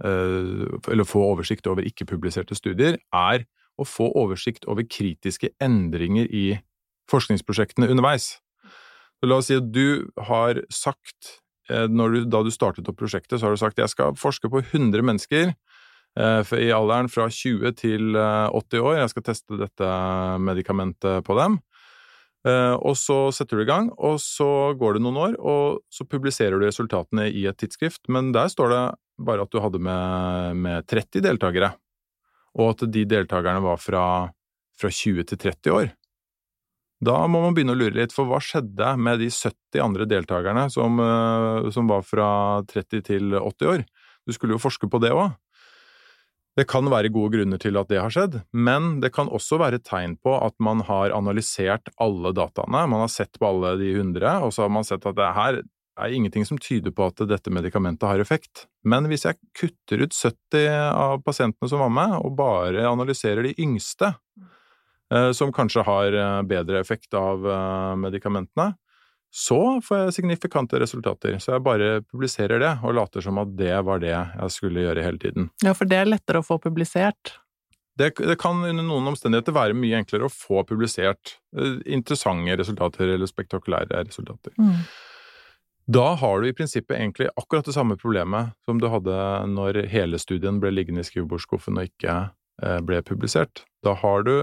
eh, 0.05 0.65
Eller 0.89 1.09
få 1.09 1.25
oversikt 1.35 1.69
over 1.69 1.85
ikke-publiserte 1.85 2.57
studier, 2.57 2.97
er 3.13 3.45
å 3.81 3.85
få 3.85 4.09
oversikt 4.17 4.65
over 4.69 4.89
kritiske 4.89 5.53
endringer 5.61 6.29
i 6.33 6.47
forskningsprosjektene 7.13 7.91
underveis. 7.93 8.39
Så 9.21 9.29
la 9.29 9.41
oss 9.41 9.51
si 9.51 9.59
at 9.61 9.69
du 9.73 10.09
har 10.31 10.63
sagt, 10.73 11.41
eh, 11.69 11.85
du, 11.85 12.23
da 12.25 12.41
du 12.41 12.53
startet 12.55 12.89
opp 12.89 13.01
prosjektet, 13.03 13.37
så 13.37 13.49
har 13.49 13.57
du 13.57 13.61
sagt 13.61 13.81
jeg 13.81 13.93
skal 13.93 14.17
forske 14.17 14.49
på 14.49 14.65
100 14.65 15.05
mennesker 15.05 15.53
i 16.19 16.71
alderen 16.75 17.09
fra 17.09 17.29
20 17.31 17.77
til 17.79 18.17
80 18.17 18.77
eh, 18.77 18.83
år. 18.83 18.97
Jeg 18.99 19.11
skal 19.13 19.27
teste 19.29 19.59
dette 19.61 19.91
medikamentet 20.43 21.25
på 21.25 21.37
dem. 21.39 21.61
Og 22.49 22.95
så 22.97 23.17
setter 23.37 23.59
du 23.59 23.63
i 23.67 23.69
gang, 23.69 23.91
og 24.01 24.15
så 24.25 24.73
går 24.81 24.97
det 24.97 25.03
noen 25.05 25.19
år, 25.21 25.35
og 25.45 25.83
så 25.93 26.07
publiserer 26.09 26.57
du 26.57 26.65
resultatene 26.65 27.27
i 27.29 27.43
et 27.51 27.59
tidsskrift, 27.61 28.01
men 28.09 28.31
der 28.33 28.49
står 28.49 28.73
det 28.73 28.81
bare 29.21 29.45
at 29.45 29.53
du 29.53 29.61
hadde 29.61 29.83
med, 29.85 30.57
med 30.57 30.89
30 30.89 31.21
deltakere 31.27 31.75
og 32.59 32.75
at 32.75 32.85
de 32.93 33.07
deltakerne 33.09 33.63
var 33.63 33.81
fra, 33.81 34.05
fra 34.79 34.91
20 34.91 35.27
til 35.31 35.41
30 35.41 35.75
år. 35.77 35.91
Da 37.01 37.17
må 37.33 37.41
man 37.41 37.55
begynne 37.57 37.73
å 37.73 37.81
lure 37.81 37.97
litt, 37.97 38.13
for 38.13 38.29
hva 38.29 38.41
skjedde 38.45 38.93
med 39.01 39.23
de 39.23 39.31
70 39.33 39.81
andre 39.81 40.07
deltakerne 40.09 40.67
som, 40.73 40.99
eh, 41.01 41.71
som 41.73 41.89
var 41.89 42.03
fra 42.05 42.31
30 42.69 43.07
til 43.07 43.39
80 43.39 43.71
år? 43.73 43.87
Du 44.27 44.35
skulle 44.37 44.53
jo 44.53 44.61
forske 44.61 44.91
på 44.91 45.01
det 45.01 45.15
òg. 45.17 45.33
Det 46.59 46.67
kan 46.69 46.89
være 46.91 47.13
gode 47.15 47.37
grunner 47.37 47.61
til 47.63 47.79
at 47.79 47.91
det 47.93 48.01
har 48.03 48.13
skjedd, 48.13 48.41
men 48.51 48.97
det 49.03 49.13
kan 49.15 49.31
også 49.31 49.61
være 49.61 49.79
tegn 49.87 50.17
på 50.19 50.33
at 50.43 50.57
man 50.63 50.83
har 50.89 51.15
analysert 51.15 51.93
alle 52.03 52.33
dataene, 52.37 52.89
man 52.91 53.05
har 53.05 53.13
sett 53.13 53.39
på 53.39 53.47
alle 53.53 53.77
de 53.81 53.93
100, 53.95 54.43
og 54.43 54.51
så 54.55 54.67
har 54.67 54.73
man 54.75 54.87
sett 54.87 55.07
at 55.07 55.19
det 55.19 55.31
her 55.37 55.61
er 56.01 56.15
ingenting 56.17 56.47
som 56.49 56.59
tyder 56.59 56.95
på 56.95 57.07
at 57.11 57.23
dette 57.29 57.53
medikamentet 57.53 58.09
har 58.09 58.23
effekt. 58.23 58.67
Men 58.87 59.07
hvis 59.11 59.27
jeg 59.27 59.39
kutter 59.57 60.05
ut 60.07 60.17
70 60.17 60.69
av 60.91 61.21
pasientene 61.27 61.71
som 61.71 61.83
var 61.85 61.93
med, 61.95 62.17
og 62.19 62.37
bare 62.39 62.87
analyserer 62.89 63.47
de 63.47 63.55
yngste, 63.61 64.15
eh, 65.13 65.31
som 65.37 65.53
kanskje 65.55 65.85
har 65.87 66.17
eh, 66.17 66.43
bedre 66.51 66.81
effekt 66.81 67.15
av 67.19 67.47
eh, 67.47 67.97
medikamentene, 68.01 68.73
så 69.31 69.79
får 69.85 69.99
jeg 69.99 70.15
signifikante 70.19 70.81
resultater. 70.83 71.37
Så 71.39 71.55
jeg 71.55 71.63
bare 71.63 72.01
publiserer 72.03 72.59
det, 72.63 72.73
og 72.83 72.97
later 72.99 73.23
som 73.23 73.39
at 73.43 73.53
det 73.59 73.77
var 73.87 74.03
det 74.03 74.15
jeg 74.15 74.55
skulle 74.55 74.83
gjøre 74.83 75.05
hele 75.07 75.23
tiden. 75.23 75.51
Ja, 75.63 75.75
for 75.77 75.91
det 75.91 76.01
er 76.01 76.11
lettere 76.11 76.43
å 76.43 76.47
få 76.47 76.59
publisert? 76.63 77.37
Det, 77.99 78.15
det 78.17 78.39
kan 78.41 78.65
under 78.65 78.87
noen 78.87 79.13
omstendigheter 79.13 79.55
være 79.55 79.77
mye 79.77 80.01
enklere 80.01 80.27
å 80.27 80.33
få 80.33 80.65
publisert 80.67 81.37
interessante 81.85 82.57
resultater 82.59 83.13
eller 83.15 83.29
spektakulære 83.29 84.03
resultater. 84.09 84.55
Mm. 84.59 84.83
Da 85.91 86.15
har 86.15 86.41
du 86.41 86.49
i 86.49 86.55
prinsippet 86.55 86.97
egentlig 86.97 87.29
akkurat 87.37 87.67
det 87.67 87.75
samme 87.75 87.97
problemet 87.99 88.55
som 88.65 88.79
du 88.79 88.87
hadde 88.93 89.17
når 89.51 89.83
hele 89.91 90.21
studien 90.23 90.61
ble 90.63 90.71
liggende 90.75 91.03
i 91.03 91.09
skrivebordsskuffen 91.09 91.81
og 91.81 91.89
ikke 91.89 92.17
eh, 92.63 92.79
ble 92.87 93.01
publisert. 93.07 93.65
Da 93.83 93.97
har 93.99 94.23
du, 94.27 94.35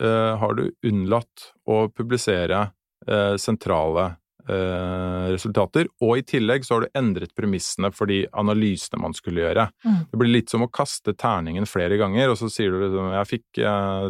eh, 0.00 0.32
har 0.40 0.56
du 0.56 0.70
unnlatt 0.88 1.50
å 1.68 1.84
publisere 1.92 2.70
eh, 3.06 3.36
sentrale 3.40 4.16
resultater, 4.42 5.86
og 6.02 6.16
i 6.18 6.24
tillegg 6.26 6.64
så 6.66 6.74
har 6.74 6.82
du 6.82 6.96
endret 6.98 7.30
premissene 7.38 7.92
for 7.94 8.10
de 8.10 8.24
analysene 8.34 8.98
man 8.98 9.14
skulle 9.14 9.44
gjøre. 9.44 9.68
Mm. 9.86 10.00
Det 10.10 10.18
blir 10.18 10.32
litt 10.32 10.50
som 10.50 10.64
å 10.66 10.68
kaste 10.74 11.14
terningen 11.14 11.62
flere 11.70 11.94
ganger, 11.94 12.32
og 12.32 12.40
så 12.40 12.50
sier 12.50 12.74
du 12.74 12.80
liksom 12.82 13.12
'jeg 13.14 13.30
fikk 13.30 13.60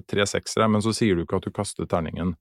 tre 0.08 0.24
seksere', 0.24 0.70
men 0.72 0.80
så 0.80 0.94
sier 0.96 1.20
du 1.20 1.26
ikke 1.26 1.36
at 1.36 1.44
du 1.44 1.50
kastet 1.52 1.90
terningen 1.92 2.32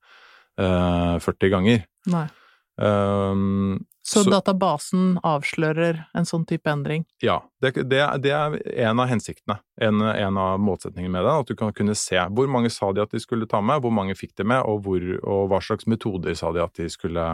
40 0.55 1.51
ganger. 1.51 1.83
Nei. 2.07 2.29
Um, 2.77 3.81
så, 4.01 4.23
så, 4.23 4.29
databasen 4.31 5.19
avslører 5.27 5.99
en 6.17 6.25
sånn 6.25 6.45
type 6.49 6.69
endring? 6.71 7.03
Ja, 7.21 7.37
det, 7.61 7.75
det, 7.85 8.01
det 8.23 8.31
er 8.33 8.55
en 8.87 9.01
av 9.03 9.09
hensiktene. 9.11 9.59
En, 9.81 10.01
en, 10.01 10.39
av 10.41 10.57
målsetningene 10.63 11.13
med 11.13 11.27
det. 11.27 11.35
At 11.43 11.51
du 11.51 11.57
kan 11.59 11.73
kunne 11.77 11.95
se 11.97 12.17
hvor 12.33 12.49
mange 12.49 12.71
sa 12.73 12.89
de 12.95 13.03
at 13.03 13.13
de 13.13 13.21
skulle 13.21 13.49
ta 13.49 13.61
med, 13.61 13.83
hvor 13.83 13.93
mange 13.93 14.17
fikk 14.17 14.33
de 14.41 14.47
med, 14.49 14.63
og, 14.65 14.81
hvor, 14.87 15.05
og 15.21 15.51
hva 15.51 15.61
slags 15.61 15.85
metoder 15.91 16.33
sa 16.37 16.49
de 16.55 16.63
at 16.63 16.81
de 16.81 16.89
skulle, 16.91 17.25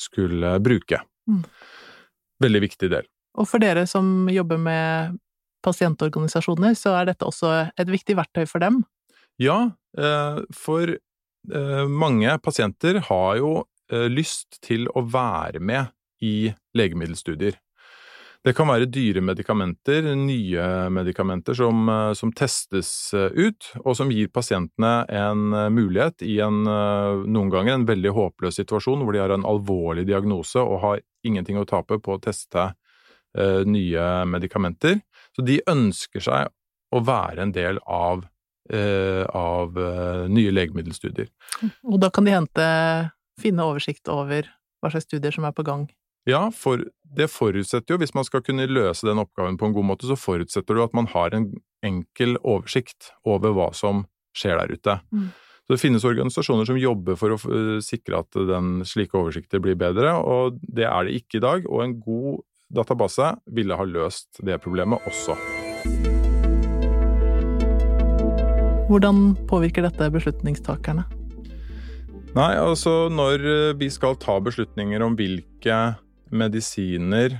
skulle 0.00 0.56
bruke. 0.64 0.98
Mm. 1.30 1.44
Veldig 2.42 2.64
viktig 2.66 2.90
del. 2.96 3.06
Og 3.38 3.48
for 3.50 3.62
dere 3.62 3.86
som 3.90 4.26
jobber 4.30 4.58
med 4.62 5.20
pasientorganisasjoner, 5.64 6.74
så 6.78 6.96
er 6.98 7.12
dette 7.12 7.26
også 7.26 7.54
et 7.70 7.90
viktig 7.90 8.18
verktøy 8.18 8.44
for 8.50 8.62
dem? 8.62 8.82
Ja, 9.40 9.70
eh, 9.98 10.42
for 10.54 10.90
eh, 10.90 11.86
mange 11.88 12.36
pasienter 12.44 13.00
har 13.08 13.38
jo 13.40 13.54
lyst 13.90 14.60
til 14.64 14.86
å 14.96 15.02
være 15.04 15.60
med 15.60 15.90
i 16.24 16.52
legemiddelstudier. 16.76 17.58
Det 18.44 18.52
kan 18.52 18.68
være 18.68 18.90
dyre 18.92 19.22
medikamenter, 19.24 20.04
nye 20.20 20.64
medikamenter 20.92 21.56
som, 21.56 21.88
eh, 21.88 22.12
som, 22.12 22.32
testes 22.36 23.14
eh, 23.16 23.32
ut, 23.32 23.70
og 23.80 23.96
som 23.96 24.10
gir 24.12 24.28
pasientene 24.28 25.06
en 25.08 25.54
mulighet 25.72 26.20
i 26.22 26.36
en 26.44 26.60
noen 26.64 27.52
ganger 27.52 27.78
en 27.78 27.86
veldig 27.88 28.12
håpløs 28.12 28.60
situasjon 28.60 29.00
hvor 29.00 29.16
de 29.16 29.22
har 29.22 29.32
en 29.32 29.48
alvorlig 29.48 30.04
diagnose 30.10 30.60
og 30.60 30.82
har 30.82 31.00
ingenting 31.24 31.56
å 31.56 31.64
tape 31.64 31.98
på 31.98 32.16
å 32.16 32.20
teste 32.20 32.72
nye 33.66 34.02
medikamenter. 34.30 35.00
Så 35.34 35.42
de 35.42 35.56
ønsker 35.66 36.22
seg 36.22 36.52
å 36.94 37.00
være 37.02 37.42
en 37.42 37.52
del 37.56 37.80
av, 37.82 38.20
av 39.34 39.80
nye 40.30 40.52
legemiddelstudier. 40.54 41.32
Og 41.90 41.98
da 42.04 42.12
kan 42.14 42.28
de 42.28 42.36
hente 42.36 42.68
finne 43.40 43.66
oversikt 43.66 44.08
over 44.12 44.48
hva 44.82 44.92
slags 44.92 45.08
studier 45.08 45.34
som 45.34 45.46
er 45.48 45.54
på 45.56 45.64
gang? 45.66 45.86
Ja, 46.28 46.48
for 46.56 46.80
det 47.14 47.28
forutsetter 47.32 47.94
jo, 47.94 48.00
hvis 48.00 48.14
man 48.16 48.24
skal 48.24 48.42
kunne 48.44 48.66
løse 48.68 49.06
den 49.06 49.20
oppgaven 49.20 49.58
på 49.60 49.68
en 49.68 49.76
god 49.76 49.88
måte, 49.92 50.08
så 50.08 50.16
forutsetter 50.16 50.76
du 50.76 50.82
at 50.84 50.94
man 50.96 51.08
har 51.12 51.36
en 51.36 51.50
enkel 51.84 52.38
oversikt 52.40 53.12
over 53.28 53.52
hva 53.56 53.70
som 53.76 54.06
skjer 54.36 54.58
der 54.58 54.72
ute. 54.72 54.98
Mm. 55.12 55.28
Så 55.64 55.76
det 55.76 55.80
finnes 55.80 56.04
organisasjoner 56.04 56.68
som 56.68 56.80
jobber 56.80 57.16
for 57.16 57.36
å 57.36 57.38
eh, 57.48 57.78
sikre 57.84 58.20
at 58.24 58.36
den 58.36 58.82
slike 58.88 59.16
oversikter 59.16 59.62
blir 59.64 59.78
bedre, 59.80 60.12
og 60.20 60.58
det 60.60 60.88
er 60.88 61.06
det 61.06 61.20
ikke 61.20 61.40
i 61.40 61.44
dag. 61.44 61.68
Og 61.68 61.84
en 61.84 61.94
god 62.00 62.42
database 62.74 63.30
ville 63.52 63.76
ha 63.78 63.86
løst 63.88 64.42
det 64.44 64.60
problemet 64.64 65.04
også. 65.08 65.36
Hvordan 68.90 69.30
påvirker 69.48 69.86
dette 69.86 70.10
beslutningstakerne? 70.12 71.06
Nei, 72.34 72.56
altså 72.58 73.06
når 73.14 73.44
eh, 73.46 73.72
vi 73.78 73.86
skal 73.94 74.16
ta 74.18 74.40
beslutninger 74.42 75.02
om 75.06 75.14
hvilke 75.14 75.76
medisiner 76.34 77.36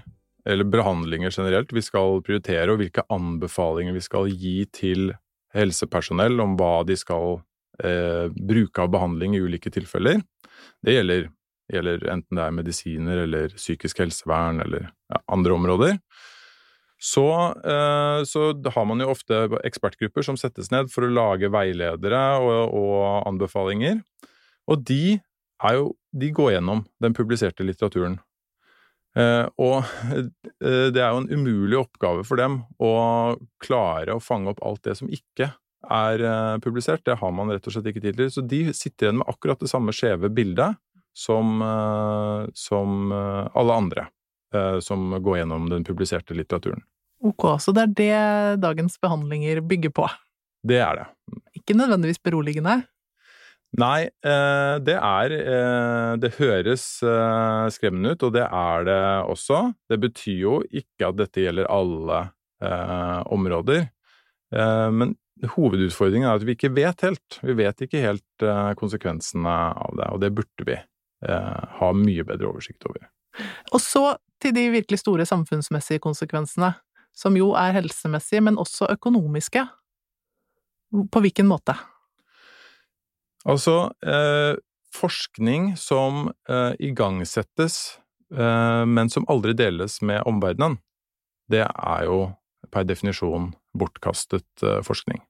eller 0.47 0.69
behandlinger 0.71 1.33
generelt 1.35 1.73
vi 1.75 1.83
skal 1.83 2.21
prioritere, 2.23 2.69
og 2.71 2.79
hvilke 2.79 3.03
anbefalinger 3.11 3.97
vi 3.97 4.03
skal 4.05 4.29
gi 4.31 4.61
til 4.71 5.09
helsepersonell 5.55 6.39
om 6.45 6.55
hva 6.61 6.85
de 6.87 6.95
skal 7.01 7.41
eh, 7.83 8.31
bruke 8.31 8.85
av 8.85 8.93
behandling 8.95 9.35
i 9.35 9.41
ulike 9.43 9.73
tilfeller. 9.75 10.21
Det 10.85 10.95
gjelder, 10.95 11.27
gjelder, 11.75 12.07
enten 12.15 12.39
det 12.39 12.45
er 12.45 12.55
medisiner 12.61 13.25
eller 13.25 13.57
psykisk 13.57 14.05
helsevern 14.05 14.63
eller 14.63 14.87
ja, 14.87 15.23
andre 15.27 15.57
områder. 15.57 15.99
Så, 17.03 17.27
eh, 17.67 18.21
så 18.31 18.47
har 18.77 18.87
man 18.87 19.03
jo 19.03 19.11
ofte 19.11 19.43
ekspertgrupper 19.67 20.23
som 20.31 20.39
settes 20.39 20.71
ned 20.71 20.95
for 20.95 21.03
å 21.03 21.11
lage 21.19 21.51
veiledere 21.51 22.23
og, 22.39 22.79
og 22.79 23.27
anbefalinger. 23.33 24.05
Og 24.71 24.85
de 24.87 25.19
er 25.65 25.77
jo 25.79 25.93
De 26.15 26.29
går 26.31 26.53
gjennom 26.53 26.85
den 27.03 27.15
publiserte 27.17 27.65
litteraturen. 27.67 28.21
Eh, 29.19 29.49
og 29.59 29.81
eh, 30.15 30.29
det 30.95 31.01
er 31.03 31.09
jo 31.11 31.25
en 31.25 31.27
umulig 31.27 31.81
oppgave 31.81 32.23
for 32.23 32.39
dem 32.39 32.61
å 32.79 32.93
klare 33.63 34.15
å 34.15 34.23
fange 34.23 34.53
opp 34.53 34.63
alt 34.63 34.85
det 34.87 34.95
som 35.01 35.11
ikke 35.11 35.49
er 35.91 36.25
eh, 36.25 36.59
publisert. 36.59 37.05
Det 37.05 37.19
har 37.21 37.33
man 37.35 37.51
rett 37.53 37.67
og 37.67 37.75
slett 37.75 37.89
ikke 37.91 38.03
tidligere. 38.05 38.33
Så 38.33 38.45
de 38.47 38.67
sitter 38.77 39.09
igjen 39.09 39.21
med 39.21 39.31
akkurat 39.31 39.61
det 39.61 39.71
samme 39.71 39.95
skjeve 39.95 40.31
bildet 40.35 40.79
som, 41.19 41.59
eh, 41.63 42.51
som 42.55 43.13
eh, 43.13 43.47
alle 43.55 43.81
andre 43.81 44.11
som 44.87 45.11
går 45.19 45.41
gjennom 45.41 45.65
den 45.67 45.83
publiserte 45.83 46.31
litteraturen. 46.39 46.85
Ok, 47.27 47.43
så 47.59 47.73
det 47.75 47.83
er 47.83 47.95
det 47.99 48.61
dagens 48.63 48.95
behandlinger 49.03 49.59
bygger 49.67 49.91
på? 49.91 50.05
Det 50.63 50.77
er 50.79 51.01
det. 51.01 51.07
Ikke 51.59 51.75
nødvendigvis 51.75 52.23
beroligende? 52.23 52.77
Nei, 53.81 54.07
det 54.23 54.95
er 54.95 55.33
Det 56.23 56.31
høres 56.37 56.85
skremmende 57.75 58.15
ut, 58.15 58.23
og 58.23 58.33
det 58.37 58.45
er 58.47 58.87
det 58.87 58.99
også. 59.33 59.73
Det 59.91 59.99
betyr 60.05 60.39
jo 60.39 60.55
ikke 60.71 61.09
at 61.09 61.19
dette 61.19 61.43
gjelder 61.43 61.67
alle 61.73 62.21
områder. 63.35 63.89
Men 64.95 65.17
hovedutfordringen 65.57 66.29
er 66.29 66.39
at 66.39 66.47
vi 66.47 66.55
ikke 66.55 66.71
vet 66.77 67.03
helt. 67.03 67.41
Vi 67.43 67.57
vet 67.59 67.83
ikke 67.83 68.05
helt 68.05 68.47
konsekvensene 68.79 69.57
av 69.75 69.99
det, 69.99 70.07
og 70.15 70.23
det 70.23 70.31
burde 70.39 70.69
vi 70.69 70.79
ha 71.27 71.89
mye 71.99 72.27
bedre 72.29 72.53
oversikt 72.53 72.87
over. 72.87 73.09
Og 73.75 73.81
så 73.83 74.13
til 74.39 74.55
de 74.55 74.69
virkelig 74.71 75.01
store 75.03 75.27
samfunnsmessige 75.27 76.03
konsekvensene, 76.05 76.77
som 77.15 77.35
jo 77.39 77.53
er 77.59 77.75
helsemessige, 77.75 78.43
men 78.47 78.59
også 78.59 78.87
økonomiske. 78.95 79.67
På 81.11 81.23
hvilken 81.25 81.51
måte? 81.51 81.75
Altså, 83.45 83.93
eh, 84.07 84.57
forskning 84.95 85.75
som 85.77 86.31
eh, 86.49 86.73
igangsettes, 86.81 87.99
eh, 88.33 88.85
men 88.89 89.11
som 89.13 89.27
aldri 89.29 89.53
deles 89.59 90.01
med 90.03 90.23
omverdenen, 90.29 90.79
det 91.53 91.67
er 91.69 92.07
jo 92.09 92.21
per 92.73 92.87
definisjon 92.89 93.53
bortkastet 93.77 94.65
eh, 94.65 94.81
forskning. 94.87 95.21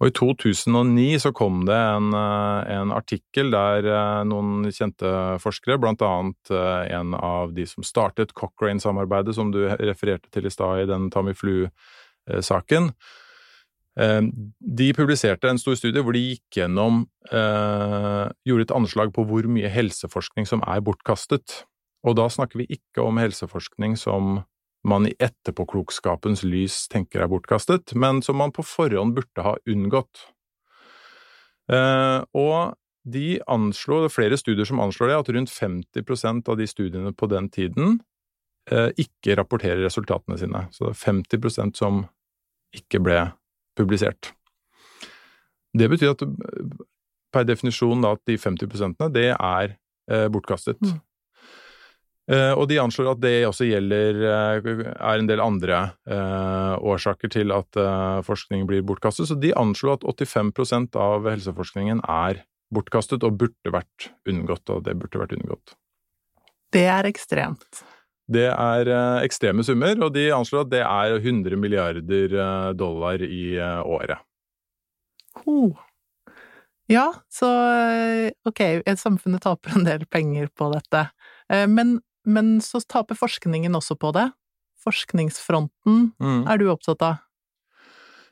Og 0.00 0.08
I 0.08 0.14
2009 0.16 1.20
så 1.20 1.30
kom 1.36 1.64
det 1.68 1.76
en, 1.76 2.10
eh, 2.16 2.72
en 2.78 2.92
artikkel 2.96 3.52
der 3.52 3.86
eh, 3.86 4.20
noen 4.28 4.66
kjente 4.72 5.12
forskere, 5.44 5.78
blant 5.80 6.02
annet 6.02 6.54
en 6.90 7.14
av 7.14 7.54
de 7.56 7.66
som 7.68 7.86
startet 7.86 8.34
Cochrane-samarbeidet, 8.34 9.36
som 9.36 9.52
du 9.52 9.62
refererte 9.68 10.32
til 10.32 10.48
i 10.48 10.54
stad 10.54 10.84
i 10.84 10.90
den 10.90 11.10
Tamiflu-saken, 11.12 12.94
de 14.00 14.86
publiserte 14.96 15.50
en 15.50 15.58
stor 15.60 15.74
studie 15.76 16.00
hvor 16.00 16.16
de 16.16 16.22
gikk 16.22 16.56
gjennom 16.60 17.02
Gjorde 17.28 18.64
et 18.64 18.72
anslag 18.72 19.10
på 19.12 19.26
hvor 19.28 19.44
mye 19.52 19.68
helseforskning 19.68 20.48
som 20.48 20.62
er 20.64 20.80
bortkastet. 20.86 21.58
Og 22.08 22.16
da 22.16 22.30
snakker 22.32 22.62
vi 22.62 22.68
ikke 22.78 23.04
om 23.04 23.20
helseforskning 23.20 23.98
som 24.00 24.40
man 24.86 25.06
i 25.06 25.14
etterpåklokskapens 25.20 26.42
lys 26.46 26.86
tenker 26.92 27.24
er 27.24 27.30
bortkastet, 27.30 27.92
men 27.94 28.22
som 28.24 28.38
man 28.40 28.52
på 28.54 28.64
forhånd 28.64 29.16
burde 29.18 29.44
ha 29.44 29.56
unngått. 29.68 30.22
Eh, 31.70 32.20
og 32.36 32.76
de 33.04 33.40
anslo, 33.50 34.00
det 34.02 34.10
er 34.10 34.14
flere 34.14 34.38
studier 34.40 34.68
som 34.68 34.80
anslår 34.82 35.12
det, 35.12 35.18
at 35.20 35.32
rundt 35.36 35.52
50% 35.52 36.48
av 36.48 36.58
de 36.60 36.68
studiene 36.68 37.12
på 37.12 37.28
den 37.30 37.50
tiden 37.52 37.98
eh, 38.70 38.88
ikke 39.00 39.36
rapporterer 39.40 39.84
resultatene 39.84 40.38
sine. 40.40 40.66
Så 40.72 40.88
det 40.88 40.96
er 40.96 41.04
50% 41.04 41.80
som 41.80 42.04
ikke 42.76 43.02
ble 43.04 43.20
publisert. 43.80 44.32
Det 45.72 45.88
betyr 45.90 46.14
at 46.14 46.24
per 47.30 47.46
definisjon 47.46 48.02
da, 48.02 48.14
at 48.16 48.24
de 48.26 48.36
50% 48.40 49.06
det 49.14 49.30
er 49.32 49.76
eh, 50.10 50.26
bortkastet. 50.32 50.82
Mm. 50.82 50.98
Eh, 52.30 52.52
og 52.54 52.68
de 52.70 52.78
anslår 52.78 53.14
at 53.14 53.22
det 53.24 53.34
også 53.48 53.66
gjelder 53.66 54.20
eh, 54.22 54.70
er 54.94 55.18
en 55.18 55.26
del 55.26 55.42
andre 55.42 55.80
eh, 56.06 56.74
årsaker 56.78 57.32
til 57.32 57.50
at 57.54 57.80
forskning 58.26 58.68
blir 58.70 58.84
bortkastet. 58.86 59.30
Så 59.30 59.38
de 59.40 59.54
anslår 59.58 59.98
at 59.98 60.06
85% 60.06 60.98
av 61.00 61.26
helseforskningen 61.30 62.04
er 62.06 62.44
bortkastet 62.70 63.26
og 63.26 63.38
burde 63.40 63.74
vært 63.74 64.10
unngått, 64.30 64.70
og 64.70 64.84
det 64.86 64.94
burde 65.00 65.22
vært 65.24 65.34
unngått. 65.38 65.74
Det 66.70 66.86
er 66.86 67.08
ekstremt. 67.08 67.82
Det 68.30 68.46
er 68.52 68.90
ekstreme 69.24 69.64
summer, 69.66 69.96
og 70.06 70.12
de 70.14 70.28
anslår 70.34 70.68
at 70.68 70.72
det 70.72 70.82
er 70.86 71.16
100 71.18 71.58
milliarder 71.58 72.36
dollar 72.78 73.22
i 73.26 73.56
året. 73.58 74.22
Oh. 75.42 75.74
Ja, 76.90 77.08
så 77.30 77.48
ok, 78.46 78.62
samfunnet 78.98 79.42
taper 79.42 79.74
en 79.74 79.86
del 79.86 80.06
penger 80.10 80.46
på 80.54 80.70
dette. 80.74 81.08
Men 81.70 81.98
men 82.28 82.58
så 82.64 82.80
taper 82.84 83.18
forskningen 83.18 83.76
også 83.76 83.96
på 84.00 84.12
det. 84.16 84.28
Forskningsfronten 84.84 86.10
mm. 86.20 86.44
er 86.48 86.60
du 86.60 86.68
opptatt 86.72 87.02
av? 87.04 87.20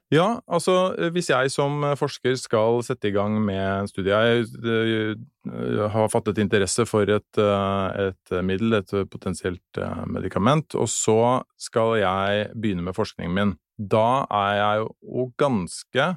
Ja, 0.09 0.39
altså 0.49 0.95
hvis 1.13 1.27
jeg 1.29 1.51
som 1.53 1.83
forsker 2.01 2.39
skal 2.41 2.79
sette 2.87 3.11
i 3.11 3.13
gang 3.13 3.35
med 3.45 3.61
en 3.61 3.89
studie 3.91 4.17
Jeg 4.17 4.47
eh, 4.65 5.83
har 5.93 6.09
fattet 6.09 6.41
interesse 6.41 6.87
for 6.89 7.05
et, 7.13 7.41
eh, 7.41 7.99
et 8.09 8.33
middel, 8.41 8.79
et 8.79 8.95
potensielt 9.13 9.77
eh, 9.77 10.07
medikament, 10.09 10.73
og 10.81 10.89
så 10.89 11.45
skal 11.61 11.99
jeg 12.01 12.49
begynne 12.57 12.87
med 12.87 12.97
forskningen 12.97 13.37
min. 13.37 13.53
Da 13.77 14.25
er 14.33 14.55
jeg 14.57 14.87
jo 14.87 15.29
ganske 15.39 16.09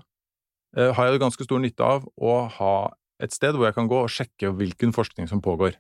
Har 0.72 1.08
jeg 1.10 1.20
ganske 1.20 1.44
stor 1.44 1.60
nytte 1.60 1.84
av 1.84 2.06
å 2.16 2.48
ha 2.48 2.76
et 3.20 3.34
sted 3.36 3.58
hvor 3.58 3.68
jeg 3.68 3.76
kan 3.76 3.90
gå 3.92 3.98
og 4.06 4.10
sjekke 4.10 4.54
hvilken 4.56 4.94
forskning 4.96 5.28
som 5.28 5.42
pågår. 5.44 5.76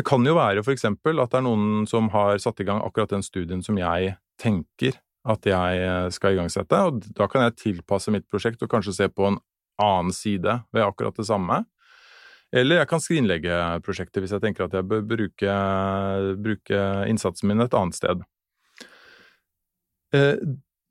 Det 0.00 0.06
kan 0.08 0.24
jo 0.24 0.32
være 0.32 0.62
for 0.64 0.72
eksempel 0.72 1.20
at 1.20 1.34
det 1.34 1.42
er 1.42 1.44
noen 1.44 1.84
som 1.90 2.08
har 2.14 2.40
satt 2.40 2.62
i 2.62 2.64
gang 2.64 2.80
akkurat 2.80 3.12
den 3.12 3.26
studien 3.26 3.60
som 3.62 3.76
jeg 3.76 4.14
tenker 4.40 4.96
at 5.28 5.48
jeg 5.48 5.80
eh, 5.84 6.06
skal 6.14 6.36
igangsette, 6.36 6.78
og 6.88 7.02
da 7.16 7.28
kan 7.30 7.46
jeg 7.46 7.58
tilpasse 7.62 8.12
mitt 8.14 8.28
prosjekt 8.30 8.62
og 8.64 8.70
kanskje 8.72 8.96
se 8.96 9.08
på 9.12 9.28
en 9.28 9.40
annen 9.82 10.14
side 10.14 10.60
ved 10.74 10.86
akkurat 10.86 11.16
det 11.18 11.28
samme. 11.28 11.62
Eller 12.54 12.80
jeg 12.80 12.88
kan 12.88 13.02
skrinlegge 13.04 13.56
prosjektet 13.84 14.24
hvis 14.24 14.32
jeg 14.32 14.42
tenker 14.42 14.64
at 14.64 14.76
jeg 14.78 14.86
bør 14.88 15.02
bruke, 15.04 15.56
bruke 16.40 16.80
innsatsen 17.10 17.50
min 17.50 17.60
et 17.60 17.76
annet 17.76 17.98
sted. 17.98 18.24
Eh, 20.16 20.40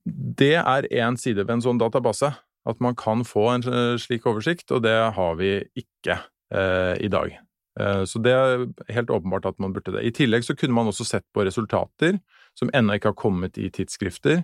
det 0.05 0.53
er 0.61 0.87
én 0.93 1.17
side 1.19 1.41
ved 1.43 1.57
en 1.57 1.65
sånn 1.65 1.81
database, 1.81 2.29
at 2.67 2.83
man 2.83 2.95
kan 2.99 3.25
få 3.27 3.49
en 3.55 3.65
slik 3.99 4.27
oversikt, 4.29 4.69
og 4.75 4.85
det 4.85 4.95
har 5.17 5.35
vi 5.41 5.57
ikke 5.79 6.21
eh, 6.53 6.95
i 7.03 7.09
dag. 7.11 7.39
Eh, 7.79 8.03
så 8.03 8.19
det 8.23 8.33
er 8.33 8.65
helt 8.93 9.11
åpenbart 9.13 9.45
at 9.49 9.59
man 9.61 9.73
burde 9.75 9.93
det. 9.95 10.05
I 10.05 10.13
tillegg 10.15 10.45
så 10.45 10.55
kunne 10.57 10.75
man 10.77 10.89
også 10.89 11.05
sett 11.07 11.25
på 11.35 11.45
resultater 11.45 12.19
som 12.57 12.71
ennå 12.73 12.97
ikke 12.97 13.13
har 13.13 13.19
kommet 13.19 13.59
i 13.61 13.69
tidsskrifter, 13.73 14.43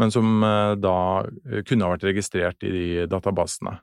men 0.00 0.14
som 0.14 0.44
eh, 0.46 0.74
da 0.80 0.96
eh, 1.26 1.62
kunne 1.66 1.86
ha 1.86 1.94
vært 1.94 2.08
registrert 2.08 2.64
i 2.66 2.72
de 2.72 3.06
databasene. 3.10 3.76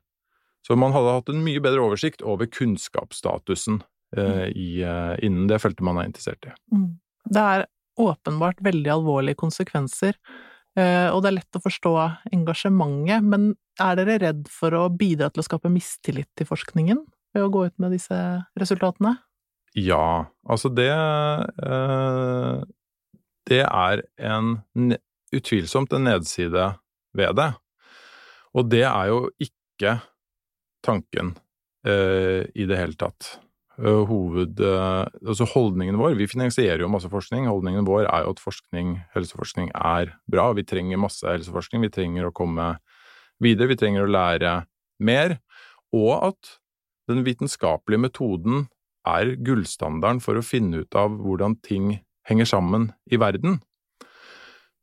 Så 0.65 0.75
man 0.79 0.95
hadde 0.95 1.13
hatt 1.19 1.29
en 1.31 1.45
mye 1.45 1.61
bedre 1.63 1.85
oversikt 1.85 2.25
over 2.27 2.49
kunnskapsstatusen 2.51 3.77
mm. 4.17 4.49
i, 4.51 4.81
innen 5.23 5.45
det 5.47 5.61
feltet 5.63 5.85
man 5.85 6.01
er 6.01 6.09
interessert 6.09 6.43
i. 6.43 6.51
Mm. 6.75 6.89
Det 7.23 7.43
er 7.53 7.63
åpenbart 8.03 8.59
veldig 8.65 8.91
alvorlige 8.97 9.39
konsekvenser, 9.39 10.17
og 10.75 11.21
det 11.23 11.29
er 11.29 11.37
lett 11.37 11.55
å 11.55 11.61
forstå 11.63 11.93
engasjementet, 12.35 13.23
men 13.23 13.53
er 13.79 13.95
dere 14.01 14.17
redd 14.25 14.51
for 14.51 14.75
å 14.75 14.83
bidra 14.91 15.29
til 15.31 15.45
å 15.45 15.47
skape 15.47 15.71
mistillit 15.71 16.27
til 16.35 16.49
forskningen? 16.51 16.99
Ved 17.37 17.45
å 17.45 17.53
gå 17.53 17.67
ut 17.69 17.77
med 17.81 17.93
disse 17.95 18.17
resultatene? 18.57 19.15
Ja, 19.77 20.25
altså 20.49 20.71
det 20.73 20.89
eh, 20.89 22.61
Det 23.47 23.63
er 23.63 24.03
en 24.17 24.57
utvilsomt 25.35 25.93
en 25.93 26.07
nedside 26.07 26.71
ved 27.15 27.35
det. 27.37 27.51
Og 28.57 28.69
det 28.71 28.85
er 28.87 29.11
jo 29.11 29.27
ikke 29.43 29.99
tanken 30.85 31.35
eh, 31.85 32.47
i 32.55 32.65
det 32.67 32.79
hele 32.79 32.97
tatt. 32.99 33.37
Eh, 33.77 34.03
hoved, 34.09 34.59
altså 34.63 35.45
holdningen 35.51 35.99
vår 35.99 36.17
Vi 36.17 36.29
finansierer 36.31 36.81
jo 36.81 36.91
masse 36.91 37.11
forskning. 37.11 37.47
Holdningen 37.47 37.87
vår 37.87 38.07
er 38.07 38.25
jo 38.25 38.35
at 38.35 38.43
forskning, 38.43 38.97
helseforskning 39.15 39.71
er 39.75 40.15
bra. 40.31 40.49
Vi 40.57 40.65
trenger 40.67 40.99
masse 40.99 41.27
helseforskning. 41.27 41.85
Vi 41.85 41.93
trenger 41.93 42.27
å 42.27 42.35
komme 42.35 42.73
videre. 43.43 43.71
Vi 43.71 43.79
trenger 43.79 44.07
å 44.07 44.11
lære 44.11 44.61
mer. 44.99 45.37
Og 45.95 46.15
at 46.33 46.57
den 47.09 47.23
vitenskapelige 47.27 48.03
metoden 48.07 48.67
er 49.07 49.35
gullstandarden 49.45 50.19
for 50.23 50.39
å 50.39 50.45
finne 50.45 50.83
ut 50.83 50.97
av 50.99 51.15
hvordan 51.21 51.57
ting 51.63 51.97
henger 52.27 52.49
sammen 52.49 52.91
i 53.11 53.19
verden. 53.21 53.61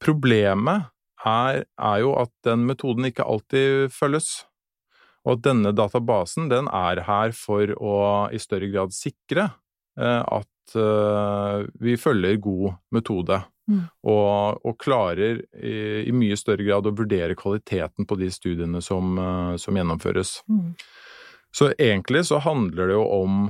Problemet 0.03 0.91
er, 1.25 1.65
er 1.65 2.01
jo 2.03 2.15
at 2.21 2.33
den 2.47 2.65
metoden 2.69 3.09
ikke 3.09 3.27
alltid 3.29 3.93
følges, 3.95 4.45
og 5.25 5.39
at 5.39 5.45
denne 5.47 5.73
databasen 5.77 6.51
den 6.53 6.69
er 6.69 7.05
her 7.07 7.33
for 7.37 7.73
å 7.81 7.97
i 8.33 8.41
større 8.41 8.69
grad 8.73 8.93
sikre 8.97 9.49
eh, 10.01 10.21
at 10.21 10.77
eh, 10.77 11.65
vi 11.81 11.97
følger 12.01 12.41
god 12.45 12.77
metode. 12.93 13.41
Mm. 13.65 13.87
Og, 14.13 14.61
og, 14.61 14.75
klarer 14.77 15.39
i, 15.57 15.77
i, 16.05 16.13
mye 16.13 16.37
større 16.37 16.67
grad 16.67 16.85
å 16.85 16.93
vurdere 16.93 17.37
kvaliteten 17.39 18.05
på 18.05 18.19
de 18.21 18.29
studiene 18.33 18.83
som, 18.85 19.17
eh, 19.17 19.55
som 19.61 19.81
gjennomføres. 19.81 20.37
Mm. 20.53 20.75
Så 21.55 21.71
egentlig 21.79 22.25
så 22.27 22.41
handler 22.43 22.91
det 22.91 22.97
jo 22.97 23.05
om 23.15 23.45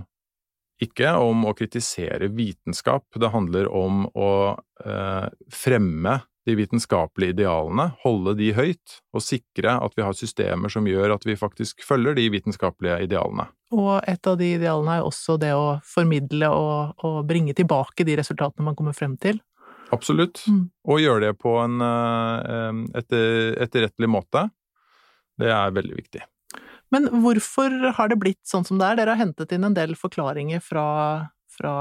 ikke 0.82 1.14
om 1.22 1.46
å 1.46 1.54
kritisere 1.56 2.28
vitenskap, 2.34 3.06
det 3.14 3.30
handler 3.32 3.70
om 3.72 4.04
å 4.12 4.30
eh, 4.84 5.26
fremme 5.48 6.18
de 6.44 6.56
vitenskapelige 6.58 7.32
idealene, 7.38 7.86
holde 8.02 8.34
de 8.36 8.50
høyt, 8.52 8.98
og 9.16 9.22
sikre 9.24 9.78
at 9.80 9.94
vi 9.96 10.04
har 10.04 10.16
systemer 10.18 10.72
som 10.72 10.84
gjør 10.88 11.14
at 11.14 11.24
vi 11.24 11.38
faktisk 11.40 11.80
følger 11.86 12.18
de 12.18 12.26
vitenskapelige 12.34 12.98
idealene. 13.06 13.46
Og 13.72 13.94
et 14.10 14.28
av 14.28 14.36
de 14.36 14.50
idealene 14.58 14.98
er 14.98 15.00
jo 15.00 15.08
også 15.08 15.38
det 15.40 15.54
å 15.56 15.78
formidle 15.88 16.50
og, 16.52 17.06
og 17.06 17.22
bringe 17.28 17.56
tilbake 17.56 18.04
de 18.04 18.18
resultatene 18.20 18.68
man 18.68 18.76
kommer 18.76 18.96
frem 18.96 19.16
til. 19.16 19.40
Absolutt. 19.94 20.42
Mm. 20.50 20.66
Og 20.90 21.00
gjøre 21.00 21.30
det 21.30 21.32
på 21.40 21.56
en 21.62 21.80
eh, 21.86 22.84
etter, 23.00 23.56
etterrettelig 23.64 24.10
måte. 24.10 24.48
Det 25.40 25.48
er 25.48 25.74
veldig 25.74 25.96
viktig. 25.96 26.26
Men 26.94 27.08
hvorfor 27.24 27.72
har 27.96 28.10
det 28.10 28.20
blitt 28.22 28.42
sånn 28.46 28.66
som 28.66 28.78
det 28.78 28.86
er? 28.86 29.00
Dere 29.00 29.16
har 29.16 29.24
hentet 29.24 29.54
inn 29.54 29.66
en 29.66 29.74
del 29.74 29.96
forklaringer 29.98 30.62
fra, 30.62 30.86
fra 31.50 31.74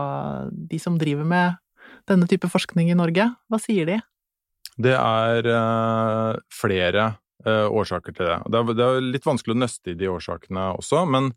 de 0.49 0.80
som 0.82 0.97
driver 0.97 1.28
med 1.28 1.60
denne 2.10 2.28
type 2.30 2.49
forskning 2.49 2.89
i 2.89 2.97
Norge. 2.97 3.30
Hva 3.52 3.60
sier 3.62 3.89
de? 3.89 3.99
Det 4.82 4.95
er 4.97 5.49
uh, 5.54 6.39
flere 6.49 7.12
uh, 7.45 7.67
årsaker 7.69 8.15
til 8.15 8.30
det. 8.32 8.39
det 8.49 8.60
er, 8.60 8.78
det 8.80 8.88
er, 8.88 9.12
litt 9.13 9.28
vanskelig 9.28 9.54
å 9.54 9.62
nøste 9.62 9.93
i 9.93 9.99
de 9.99 10.10
årsakene 10.10 10.71
også, 10.80 11.04
men 11.06 11.30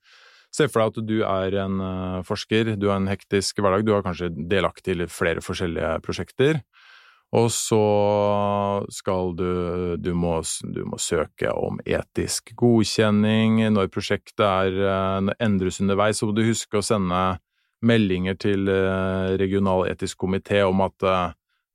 se 0.57 0.71
for 0.73 0.81
deg 0.81 0.95
at 0.95 1.09
du 1.11 1.17
er 1.29 1.59
en 1.67 1.83
uh, 1.83 2.25
forsker, 2.25 2.73
du 2.81 2.89
har 2.89 3.03
en 3.03 3.11
hektisk 3.13 3.61
hverdag, 3.61 3.85
du 3.85 3.93
er 3.93 4.07
kanskje 4.07 4.33
delaktig 4.33 4.97
i 4.97 5.11
flere 5.13 5.45
forskjellige 5.45 5.99
prosjekter. 6.07 6.63
Og 7.37 7.51
så 7.53 7.83
skal 8.93 9.35
du 9.37 9.51
du 10.01 10.13
må, 10.17 10.39
du 10.73 10.85
må, 10.89 10.99
søke 11.01 11.53
om 11.53 11.81
etisk 11.85 12.55
godkjenning. 12.57 13.61
Når 13.75 13.91
prosjektet 13.93 14.47
er, 14.47 15.33
endres 15.37 15.83
underveis, 15.85 16.21
så 16.21 16.31
må 16.31 16.37
du 16.37 16.47
huske 16.47 16.81
å 16.81 16.87
sende 16.87 17.25
meldinger 17.85 18.39
til 18.41 18.71
regional 19.37 19.85
etisk 19.91 20.25
komité 20.25 20.63
om 20.65 20.81
at 20.87 21.05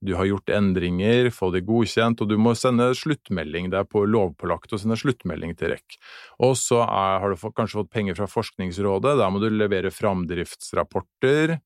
du 0.02 0.16
har 0.18 0.26
gjort 0.26 0.50
endringer, 0.50 1.30
få 1.30 1.52
det 1.54 1.62
godkjent, 1.68 2.24
og 2.24 2.30
du 2.32 2.34
må 2.42 2.56
sende 2.58 2.88
sluttmelding. 2.98 3.70
Det 3.70 3.84
er 3.84 3.90
på 3.90 4.02
lovpålagt 4.10 4.74
å 4.74 4.80
sende 4.82 4.98
sluttmelding 4.98 5.54
til 5.60 5.76
REC. 5.76 5.98
Og 6.42 6.56
så 6.58 6.82
har 6.82 7.30
du 7.30 7.38
kanskje 7.54 7.84
fått 7.84 7.92
penger 7.94 8.18
fra 8.18 8.30
Forskningsrådet, 8.32 9.14
der 9.22 9.30
må 9.30 9.42
du 9.44 9.50
levere 9.54 9.94
framdriftsrapporter. 9.94 11.60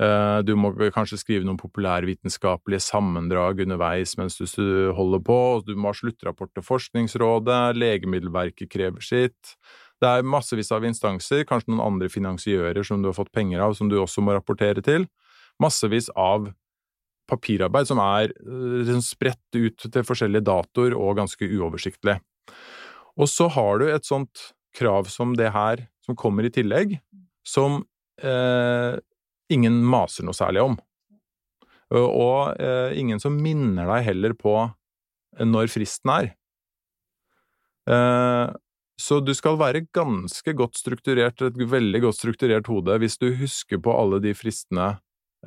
Eh, 0.00 0.38
du 0.48 0.54
må 0.56 0.70
kanskje 0.94 1.18
skrive 1.20 1.44
noen 1.44 1.60
populærvitenskapelige 1.60 2.80
sammendrag 2.86 3.60
underveis 3.66 4.14
mens 4.16 4.38
du 4.38 4.92
holder 4.96 5.22
på. 5.26 5.38
Du 5.66 5.74
må 5.76 5.90
ha 5.90 5.96
sluttrapport 5.96 6.54
til 6.56 6.64
Forskningsrådet, 6.64 7.76
Legemiddelverket 7.76 8.70
krever 8.72 9.04
sitt. 9.04 9.56
Det 10.00 10.08
er 10.08 10.24
massevis 10.24 10.72
av 10.72 10.86
instanser, 10.88 11.44
kanskje 11.44 11.74
noen 11.74 11.84
andre 11.84 12.08
finansiører 12.08 12.86
som 12.86 13.02
du 13.02 13.10
har 13.10 13.18
fått 13.18 13.34
penger 13.36 13.60
av, 13.60 13.76
som 13.76 13.90
du 13.90 13.98
også 14.00 14.24
må 14.24 14.32
rapportere 14.32 14.80
til. 14.84 15.04
Massevis 15.60 16.08
av 16.16 16.48
papirarbeid 17.30 17.90
som 17.90 18.00
er 18.02 18.32
liksom 18.40 19.04
spredt 19.04 19.58
ut 19.58 19.84
til 19.84 20.06
forskjellige 20.06 20.46
datoer 20.48 20.96
og 20.96 21.20
ganske 21.20 21.44
uoversiktlig. 21.44 22.16
Og 23.20 23.28
så 23.28 23.50
har 23.52 23.82
du 23.82 23.90
et 23.90 24.08
sånt 24.08 24.50
krav 24.76 25.10
som 25.12 25.36
det 25.36 25.52
her, 25.52 25.84
som 26.06 26.16
kommer 26.18 26.46
i 26.46 26.52
tillegg, 26.54 26.96
som 27.44 27.82
eh, 28.22 28.96
ingen 29.52 29.80
maser 29.86 30.26
noe 30.26 30.36
særlig 30.36 30.64
om. 30.64 30.78
Og 31.90 32.60
eh, 32.62 32.96
ingen 33.00 33.20
som 33.22 33.34
minner 33.34 33.88
deg 33.90 34.06
heller 34.06 34.34
på 34.38 34.54
når 35.42 35.70
fristen 35.72 36.12
er. 36.14 36.32
Eh, 37.90 38.56
så 39.00 39.18
du 39.24 39.32
skal 39.34 39.56
være 39.58 39.86
ganske 39.96 40.54
godt 40.54 40.76
strukturert, 40.78 41.40
et 41.42 41.56
veldig 41.56 42.02
godt 42.04 42.18
strukturert 42.18 42.68
hode, 42.70 42.98
hvis 43.00 43.16
du 43.18 43.30
husker 43.40 43.80
på 43.82 43.94
alle 43.96 44.20
de 44.22 44.34
fristene 44.36 44.92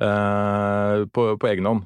Eh, 0.00 1.06
på, 1.06 1.36
på 1.38 1.46
egen 1.46 1.66
hånd. 1.66 1.84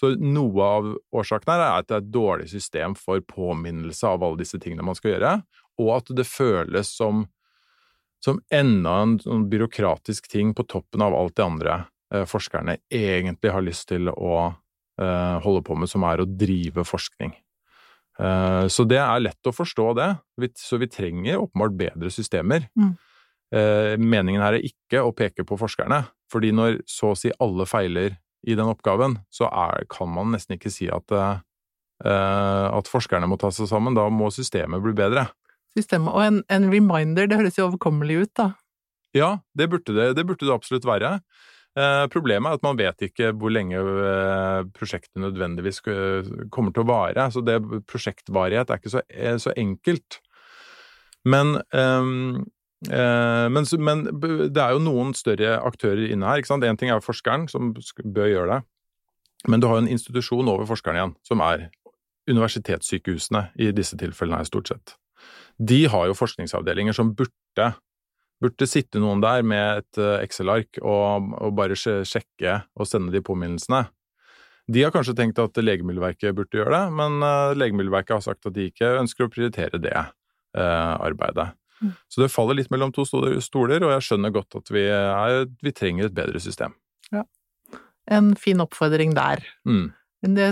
Så 0.00 0.14
noe 0.16 0.64
av 0.64 0.86
årsaken 1.12 1.52
her 1.52 1.60
er 1.60 1.82
at 1.82 1.88
det 1.90 1.96
er 1.96 2.04
et 2.04 2.14
dårlig 2.14 2.48
system 2.54 2.94
for 2.96 3.20
påminnelse 3.28 4.08
av 4.08 4.24
alle 4.24 4.40
disse 4.40 4.56
tingene 4.62 4.86
man 4.86 4.96
skal 4.96 5.14
gjøre, 5.14 5.34
og 5.80 5.90
at 5.98 6.12
det 6.16 6.24
føles 6.28 6.92
som, 6.96 7.26
som 8.24 8.40
enda 8.52 8.96
en 9.02 9.18
sånn 9.22 9.46
byråkratisk 9.50 10.28
ting 10.30 10.54
på 10.56 10.66
toppen 10.68 11.04
av 11.04 11.16
alt 11.16 11.36
det 11.38 11.46
andre 11.46 11.76
eh, 12.14 12.26
forskerne 12.28 12.78
egentlig 12.92 13.52
har 13.54 13.64
lyst 13.64 13.88
til 13.92 14.10
å 14.12 14.34
eh, 15.00 15.36
holde 15.44 15.62
på 15.66 15.78
med, 15.78 15.90
som 15.90 16.04
er 16.08 16.22
å 16.22 16.28
drive 16.28 16.84
forskning. 16.88 17.32
Eh, 18.20 18.64
så 18.68 18.84
det 18.88 19.00
er 19.00 19.22
lett 19.24 19.48
å 19.48 19.54
forstå 19.54 19.86
det, 19.98 20.10
så 20.60 20.80
vi 20.80 20.90
trenger 20.90 21.40
åpenbart 21.40 21.76
bedre 21.78 22.12
systemer. 22.12 22.68
Mm. 22.76 22.92
Eh, 23.50 23.94
meningen 23.98 24.44
her 24.44 24.58
er 24.58 24.66
ikke 24.66 25.02
å 25.02 25.14
peke 25.16 25.46
på 25.46 25.58
forskerne, 25.60 26.04
fordi 26.30 26.52
når 26.54 26.82
så 26.90 27.14
å 27.14 27.18
si 27.18 27.32
alle 27.42 27.66
feiler 27.66 28.18
i 28.46 28.56
den 28.56 28.68
oppgaven, 28.70 29.18
så 29.32 29.48
er, 29.48 29.86
kan 29.90 30.10
man 30.12 30.32
nesten 30.34 30.56
ikke 30.56 30.72
si 30.72 30.86
at, 30.88 31.12
uh, 31.12 31.40
at 32.72 32.88
forskerne 32.88 33.28
må 33.28 33.36
ta 33.36 33.50
seg 33.52 33.68
sammen. 33.68 33.96
Da 33.98 34.06
må 34.08 34.30
systemet 34.32 34.80
bli 34.80 34.94
bedre. 34.96 35.26
Systemet, 35.78 36.12
Og 36.12 36.24
en, 36.24 36.42
en 36.50 36.66
reminder, 36.72 37.28
det 37.30 37.38
høres 37.38 37.58
jo 37.58 37.68
overkommelig 37.68 38.24
ut, 38.24 38.32
da? 38.38 38.50
Ja, 39.16 39.30
det 39.58 39.70
burde 39.70 39.94
det, 39.94 40.12
det, 40.18 40.26
burde 40.26 40.46
det 40.46 40.54
absolutt 40.54 40.86
være. 40.86 41.18
Eh, 41.78 42.06
problemet 42.10 42.50
er 42.50 42.58
at 42.58 42.66
man 42.66 42.78
vet 42.78 43.06
ikke 43.06 43.30
hvor 43.38 43.52
lenge 43.54 43.78
eh, 43.78 44.62
prosjektet 44.74 45.22
nødvendigvis 45.22 45.82
kommer 46.50 46.74
til 46.74 46.84
å 46.84 46.90
vare. 46.90 47.28
Så 47.30 47.42
det 47.46 47.60
prosjektvarighet 47.90 48.70
er 48.70 48.82
ikke 48.82 48.94
så, 48.96 49.04
så 49.42 49.54
enkelt. 49.58 50.18
Men 51.28 51.58
um, 51.74 52.42
Eh, 52.88 53.46
men, 53.52 53.66
men, 53.78 54.04
det 54.54 54.60
er 54.62 54.72
jo 54.72 54.80
noen 54.80 55.12
større 55.16 55.58
aktører 55.60 56.06
inne 56.08 56.28
her. 56.28 56.40
ikke 56.40 56.52
sant? 56.52 56.64
Én 56.64 56.78
ting 56.80 56.92
er 56.92 57.04
forskeren, 57.04 57.46
som 57.52 57.74
bør 57.76 58.30
gjøre 58.30 58.54
det, 58.54 58.60
men 59.52 59.60
du 59.60 59.68
har 59.68 59.78
jo 59.78 59.84
en 59.84 59.92
institusjon 59.92 60.48
over 60.48 60.68
forskeren 60.68 60.96
igjen, 60.96 61.14
som 61.26 61.44
er 61.44 61.68
universitetssykehusene 62.30 63.50
i 63.60 63.70
disse 63.76 63.98
tilfellene 64.00 64.40
her, 64.40 64.48
stort 64.48 64.72
sett. 64.72 64.96
De 65.60 65.84
har 65.92 66.08
jo 66.08 66.16
forskningsavdelinger 66.16 66.96
som 66.96 67.12
burde, 67.16 67.66
burde 68.40 68.68
sitte 68.68 69.02
noen 69.02 69.20
der 69.20 69.44
med 69.44 69.82
et 69.82 70.00
eh, 70.00 70.24
Excel-ark 70.24 70.80
og, 70.80 71.30
og, 71.36 71.52
bare 71.58 71.76
sjekke 71.76 72.62
og 72.74 72.88
sende 72.88 73.12
de 73.12 73.22
påminnelsene. 73.24 73.84
De 74.70 74.84
har 74.84 74.92
kanskje 74.94 75.16
tenkt 75.18 75.40
at 75.42 75.58
Legemiddelverket 75.58 76.36
burde 76.36 76.60
gjøre 76.60 76.72
det, 76.76 76.94
men 76.94 77.24
uh, 77.24 77.50
Legemiddelverket 77.58 78.14
har 78.14 78.22
sagt 78.22 78.46
at 78.46 78.54
de 78.54 78.68
ikke 78.70 78.92
ønsker 79.00 79.26
å 79.26 79.32
prioritere 79.32 79.80
det 79.82 79.96
eh, 79.96 80.92
arbeidet. 80.94 81.48
Så 82.12 82.20
det 82.22 82.30
faller 82.32 82.58
litt 82.58 82.70
mellom 82.72 82.92
to 82.94 83.06
stoler, 83.08 83.80
og 83.80 83.94
jeg 83.94 84.04
skjønner 84.06 84.34
godt 84.34 84.58
at 84.60 84.70
vi, 84.72 84.84
er, 84.92 85.46
vi 85.64 85.72
trenger 85.74 86.06
et 86.10 86.16
bedre 86.16 86.42
system. 86.42 86.74
Ja. 87.10 87.24
En 88.10 88.34
fin 88.38 88.60
oppfordring 88.62 89.14
der. 89.16 89.42
Mm. 89.68 89.88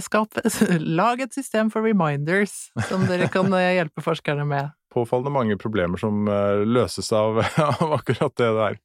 Skap, 0.01 0.39
lag 1.01 1.21
et 1.21 1.37
system 1.37 1.69
for 1.71 1.85
reminders 1.85 2.71
som 2.89 3.05
dere 3.09 3.29
kan 3.33 3.53
eh, 3.53 3.75
hjelpe 3.77 4.05
forskerne 4.05 4.47
med. 4.49 4.73
Påfallende 4.95 5.33
mange 5.35 5.57
problemer 5.61 6.01
som 6.01 6.29
eh, 6.29 6.65
løses 6.65 7.13
av, 7.13 7.43
av 7.69 7.93
akkurat 7.99 8.37
det 8.41 8.53
der. 8.57 8.79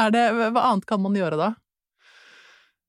Er 0.00 0.14
det, 0.14 0.24
hva 0.54 0.70
annet 0.70 0.88
kan 0.88 1.02
man 1.04 1.16
gjøre 1.16 1.38
da? 1.38 1.52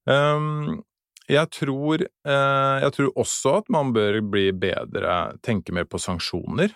Um, 0.09 0.83
jeg 1.31 1.47
tror, 1.55 2.03
uh, 2.27 2.77
jeg 2.83 2.93
tror 2.95 3.11
også 3.19 3.57
at 3.61 3.69
man 3.71 3.93
bør 3.95 4.19
bli 4.27 4.49
bedre, 4.55 5.35
tenke 5.45 5.75
mer 5.75 5.87
på 5.87 6.01
sanksjoner. 6.01 6.73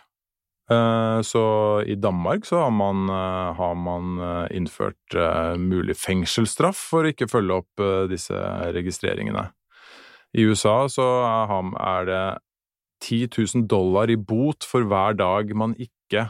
Uh, 0.68 1.24
så 1.24 1.44
i 1.88 1.96
Danmark 1.96 2.48
så 2.48 2.66
har 2.66 2.74
man, 2.76 3.08
uh, 3.12 3.56
har 3.56 3.76
man 3.80 4.20
innført 4.52 5.18
mulig 5.60 5.96
fengselsstraff 6.00 6.80
for 6.92 7.08
å 7.08 7.14
ikke 7.14 7.30
følge 7.32 7.62
opp 7.64 7.86
disse 8.12 8.36
registreringene. 8.76 9.48
I 10.38 10.44
USA 10.48 10.84
så 10.92 11.06
er 11.26 12.08
det 12.08 12.24
10 13.04 13.30
000 13.36 13.68
dollar 13.70 14.10
i 14.10 14.18
bot 14.18 14.66
for 14.68 14.88
hver 14.88 15.18
dag 15.20 15.54
man 15.56 15.78
ikke 15.78 16.28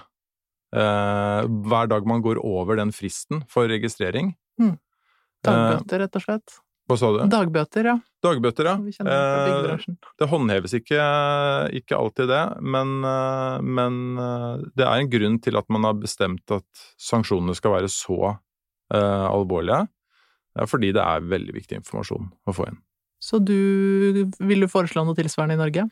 Hver 0.68 1.88
dag 1.88 2.08
man 2.10 2.20
går 2.22 2.42
over 2.44 2.76
den 2.76 2.90
fristen 2.92 3.40
for 3.48 3.70
registrering. 3.72 4.34
Mm. 4.60 4.74
Dagbøter, 5.48 6.02
rett 6.04 6.18
og 6.20 6.26
slett? 6.26 6.58
Hva 6.88 6.96
sa 6.96 7.10
du? 7.12 7.20
Dagbøter, 7.28 7.90
ja. 7.90 7.96
Dagbøter, 8.24 8.70
ja. 8.70 8.76
Eh, 9.04 9.96
det 10.22 10.28
håndheves 10.32 10.76
ikke, 10.78 11.00
ikke, 11.76 11.98
alltid 11.98 12.32
det, 12.32 12.44
men, 12.64 12.94
eh, 13.04 13.58
men, 13.60 14.00
eh, 14.24 14.64
det 14.80 14.86
er 14.88 15.04
en 15.04 15.12
grunn 15.12 15.38
til 15.44 15.60
at 15.60 15.68
man 15.70 15.84
har 15.84 15.98
bestemt 16.00 16.56
at 16.56 16.86
sanksjonene 16.96 17.56
skal 17.60 17.76
være 17.76 17.92
så 17.92 18.32
eh, 18.32 19.28
alvorlige. 19.28 19.84
Det 20.56 20.70
fordi 20.72 20.94
det 20.96 21.04
er 21.04 21.28
veldig 21.28 21.54
viktig 21.54 21.82
informasjon 21.82 22.32
å 22.48 22.56
få 22.56 22.70
inn. 22.72 22.80
Så 23.22 23.42
du 23.44 24.24
vil 24.40 24.64
du 24.64 24.72
foreslå 24.72 25.04
noe 25.06 25.18
tilsvarende 25.18 25.58
i 25.58 25.60
Norge? 25.60 25.90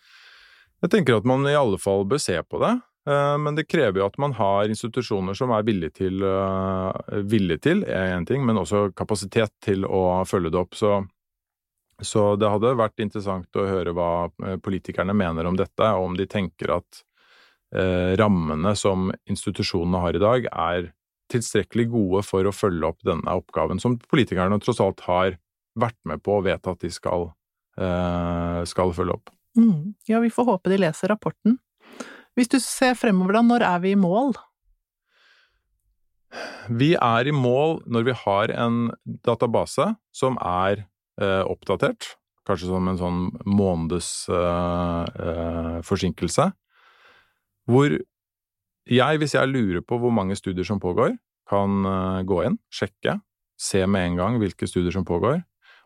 Jeg 0.84 0.92
tenker 0.92 1.18
at 1.18 1.28
man 1.28 1.46
i 1.48 1.56
alle 1.56 1.80
fall 1.82 2.04
bør 2.10 2.22
se 2.22 2.36
på 2.44 2.60
det. 2.62 2.74
Eh, 3.10 3.38
men 3.38 3.56
det 3.56 3.68
krever 3.70 4.02
jo 4.02 4.08
at 4.08 4.18
man 4.22 4.34
har 4.38 4.70
institusjoner 4.70 5.38
som 5.38 5.54
er 5.54 5.66
villige 5.66 5.98
til, 6.02 6.24
eh, 6.26 7.20
villige 7.30 7.62
til 7.68 7.84
en 7.86 8.26
ting, 8.26 8.46
men 8.46 8.58
også 8.58 8.90
kapasitet 8.98 9.54
til 9.62 9.86
å 9.86 10.24
følge 10.26 10.52
det 10.54 10.62
opp. 10.62 10.76
Så, 10.76 10.98
så, 12.02 12.34
det 12.40 12.50
hadde 12.50 12.76
vært 12.80 13.04
interessant 13.04 13.62
å 13.62 13.68
høre 13.70 13.94
hva 13.94 14.12
eh, 14.46 14.58
politikerne 14.58 15.14
mener 15.14 15.46
om 15.46 15.58
dette, 15.60 15.92
og 15.94 16.12
om 16.12 16.18
de 16.18 16.26
tenker 16.26 16.74
at 16.80 17.04
eh, 17.76 18.18
rammene 18.18 18.76
som 18.76 19.12
institusjonene 19.30 20.02
har 20.02 20.18
i 20.18 20.26
dag, 20.26 20.50
er 20.52 20.92
tilstrekkelig 21.34 21.88
gode 21.94 22.26
for 22.26 22.46
å 22.46 22.54
følge 22.54 22.90
opp 22.90 23.02
denne 23.06 23.38
oppgaven, 23.38 23.82
som 23.82 23.98
politikerne 23.98 24.60
tross 24.62 24.82
alt 24.82 25.02
har 25.08 25.40
vært 25.76 25.98
med 26.06 26.22
på 26.24 26.38
og 26.38 26.46
vet 26.46 26.70
at 26.70 26.82
de 26.82 26.94
skal 26.94 27.32
skal 27.76 28.94
følge 28.96 29.18
opp. 29.18 29.35
Mm. 29.56 29.96
Ja, 30.08 30.20
vi 30.20 30.34
får 30.34 30.50
håpe 30.50 30.72
de 30.72 30.82
leser 30.84 31.12
rapporten. 31.14 31.60
Hvis 32.36 32.52
du 32.52 32.60
ser 32.60 32.98
fremover, 33.00 33.38
da, 33.38 33.46
når 33.48 33.64
er 33.64 33.80
vi 33.84 33.94
i 33.96 34.00
mål? 34.00 34.36
Vi 36.68 36.92
er 37.00 37.30
i 37.30 37.34
mål 37.36 37.80
når 37.88 38.08
vi 38.10 38.16
har 38.26 38.52
en 38.52 38.80
database 39.24 39.88
som 40.16 40.36
er 40.42 40.84
eh, 41.22 41.44
oppdatert, 41.48 42.16
kanskje 42.46 42.70
som 42.70 42.90
en 42.92 43.00
sånn 43.00 43.22
måneds 43.48 44.10
eh, 44.28 45.06
eh, 45.30 45.78
forsinkelse, 45.88 46.50
hvor 47.72 47.96
jeg, 48.86 49.22
hvis 49.22 49.34
jeg 49.38 49.50
lurer 49.50 49.82
på 49.82 49.98
hvor 50.02 50.14
mange 50.14 50.36
studier 50.38 50.68
som 50.68 50.82
pågår, 50.82 51.16
kan 51.50 51.88
eh, 51.88 52.22
gå 52.28 52.42
inn, 52.50 52.60
sjekke, 52.74 53.20
se 53.56 53.86
med 53.88 54.12
en 54.12 54.20
gang 54.20 54.40
hvilke 54.42 54.68
studier 54.68 54.94
som 54.94 55.08
pågår, 55.08 55.40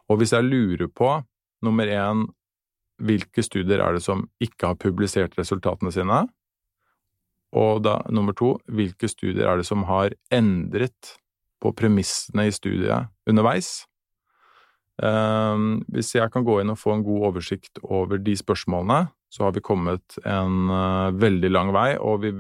og 0.10 0.20
hvis 0.20 0.34
jeg 0.34 0.48
lurer 0.48 0.90
på, 0.90 1.20
nummer 1.62 1.92
én, 1.92 2.26
hvilke 3.00 3.44
studier 3.46 3.82
er 3.84 3.96
det 3.96 4.04
som 4.06 4.28
ikke 4.44 4.72
har 4.72 4.80
publisert 4.80 5.38
resultatene 5.40 5.92
sine, 5.96 6.24
og 7.58 7.82
da, 7.82 7.98
nummer 8.14 8.36
to, 8.38 8.56
hvilke 8.70 9.10
studier 9.10 9.48
er 9.50 9.60
det 9.60 9.68
som 9.68 9.88
har 9.90 10.14
endret 10.34 11.16
på 11.60 11.72
premissene 11.76 12.48
i 12.48 12.54
studiet 12.54 13.10
underveis? 13.30 13.88
Um, 15.00 15.80
hvis 15.88 16.12
jeg 16.16 16.30
kan 16.34 16.44
gå 16.44 16.60
inn 16.60 16.74
og 16.74 16.80
få 16.82 16.98
en 16.98 17.06
god 17.08 17.30
oversikt 17.32 17.80
over 17.88 18.20
de 18.20 18.36
spørsmålene, 18.38 19.08
så 19.32 19.48
har 19.48 19.56
vi 19.56 19.64
kommet 19.64 20.20
en 20.28 20.70
uh, 20.70 21.16
veldig 21.16 21.52
lang 21.54 21.72
vei, 21.74 21.94
og 21.98 22.22
vi, 22.26 22.34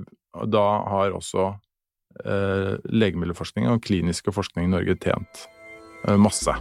da 0.52 0.66
har 0.92 1.16
også 1.16 1.48
uh, 1.56 2.74
legemiddelforskning 2.92 3.70
og 3.72 3.82
kliniske 3.86 4.34
forskning 4.36 4.68
i 4.68 4.74
Norge 4.76 4.98
tjent 5.00 5.46
uh, 6.06 6.18
masse. 6.20 6.54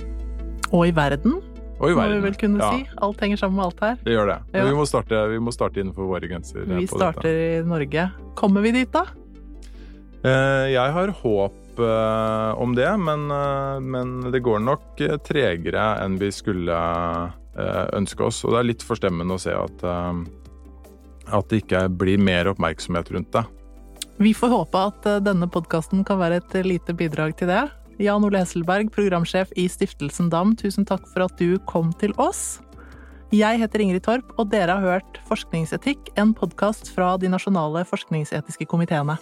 Og 0.71 0.87
i 0.87 0.95
verden? 0.95 1.41
Og 1.79 1.93
i 1.93 1.95
verden. 1.95 2.19
Må 2.19 2.19
vi 2.19 2.27
vel 2.27 2.39
kunne 2.41 2.65
ja. 2.65 2.73
si. 2.75 2.99
Alt 3.07 3.23
henger 3.23 3.41
sammen 3.41 3.61
med 3.61 3.69
alt 3.69 3.83
her. 3.85 4.01
Det 4.03 4.17
gjør 4.17 4.33
det. 4.33 4.39
Ja. 4.57 4.67
Vi, 4.67 4.75
må 4.75 4.87
starte, 4.89 5.23
vi, 5.31 5.39
må 5.39 5.55
starte, 5.55 5.83
innenfor 5.83 6.11
våre 6.11 6.31
grenser. 6.31 6.67
Vi 6.67 6.87
starter 6.91 7.39
i 7.39 7.49
Norge. 7.67 8.11
Kommer 8.39 8.67
vi 8.67 8.75
dit, 8.81 8.91
da? 8.95 9.07
Eh, 10.27 10.67
jeg 10.73 10.95
har 10.95 11.13
håp 11.21 11.79
eh, 11.79 12.59
om 12.59 12.75
det, 12.75 12.89
men, 12.99 13.29
eh, 13.31 13.77
men, 13.79 14.17
det 14.35 14.43
går 14.43 14.65
nok 14.65 15.03
tregere 15.27 15.93
enn 16.03 16.19
vi 16.19 16.33
skulle 16.35 16.79
ønske 17.59 18.23
oss. 18.23 18.45
Og 18.47 18.55
det 18.55 18.59
er 18.61 18.67
litt 18.69 18.85
forstemmende 18.87 19.35
å 19.35 19.41
se 19.43 19.51
at, 19.51 19.81
at 19.83 21.49
det 21.51 21.59
ikke 21.65 21.81
blir 21.91 22.21
mer 22.23 22.53
oppmerksomhet 22.53 23.11
rundt 23.11 23.33
det. 23.35 23.43
Vi 24.23 24.31
får 24.35 24.53
håpe 24.53 24.83
at 24.93 25.09
denne 25.27 25.49
podkasten 25.51 26.05
kan 26.07 26.21
være 26.21 26.39
et 26.39 26.55
lite 26.63 26.95
bidrag 26.95 27.35
til 27.39 27.51
det. 27.51 27.65
Jan 27.99 28.23
Ole 28.23 28.39
Hesselberg, 28.39 28.93
programsjef 28.95 29.51
i 29.59 29.65
Stiftelsen 29.67 30.29
DAM, 30.31 30.53
tusen 30.59 30.87
takk 30.87 31.03
for 31.11 31.25
at 31.27 31.41
du 31.41 31.57
kom 31.67 31.91
til 31.99 32.13
oss. 32.23 32.61
Jeg 33.35 33.59
heter 33.59 33.83
Ingrid 33.83 34.05
Torp, 34.07 34.31
og 34.39 34.53
dere 34.53 34.77
har 34.79 35.01
hørt 35.01 35.19
Forskningsetikk, 35.27 36.13
en 36.15 36.31
podkast 36.31 36.93
fra 36.95 37.17
de 37.19 37.29
nasjonale 37.33 37.83
forskningsetiske 37.91 38.69
komiteene. 38.71 39.19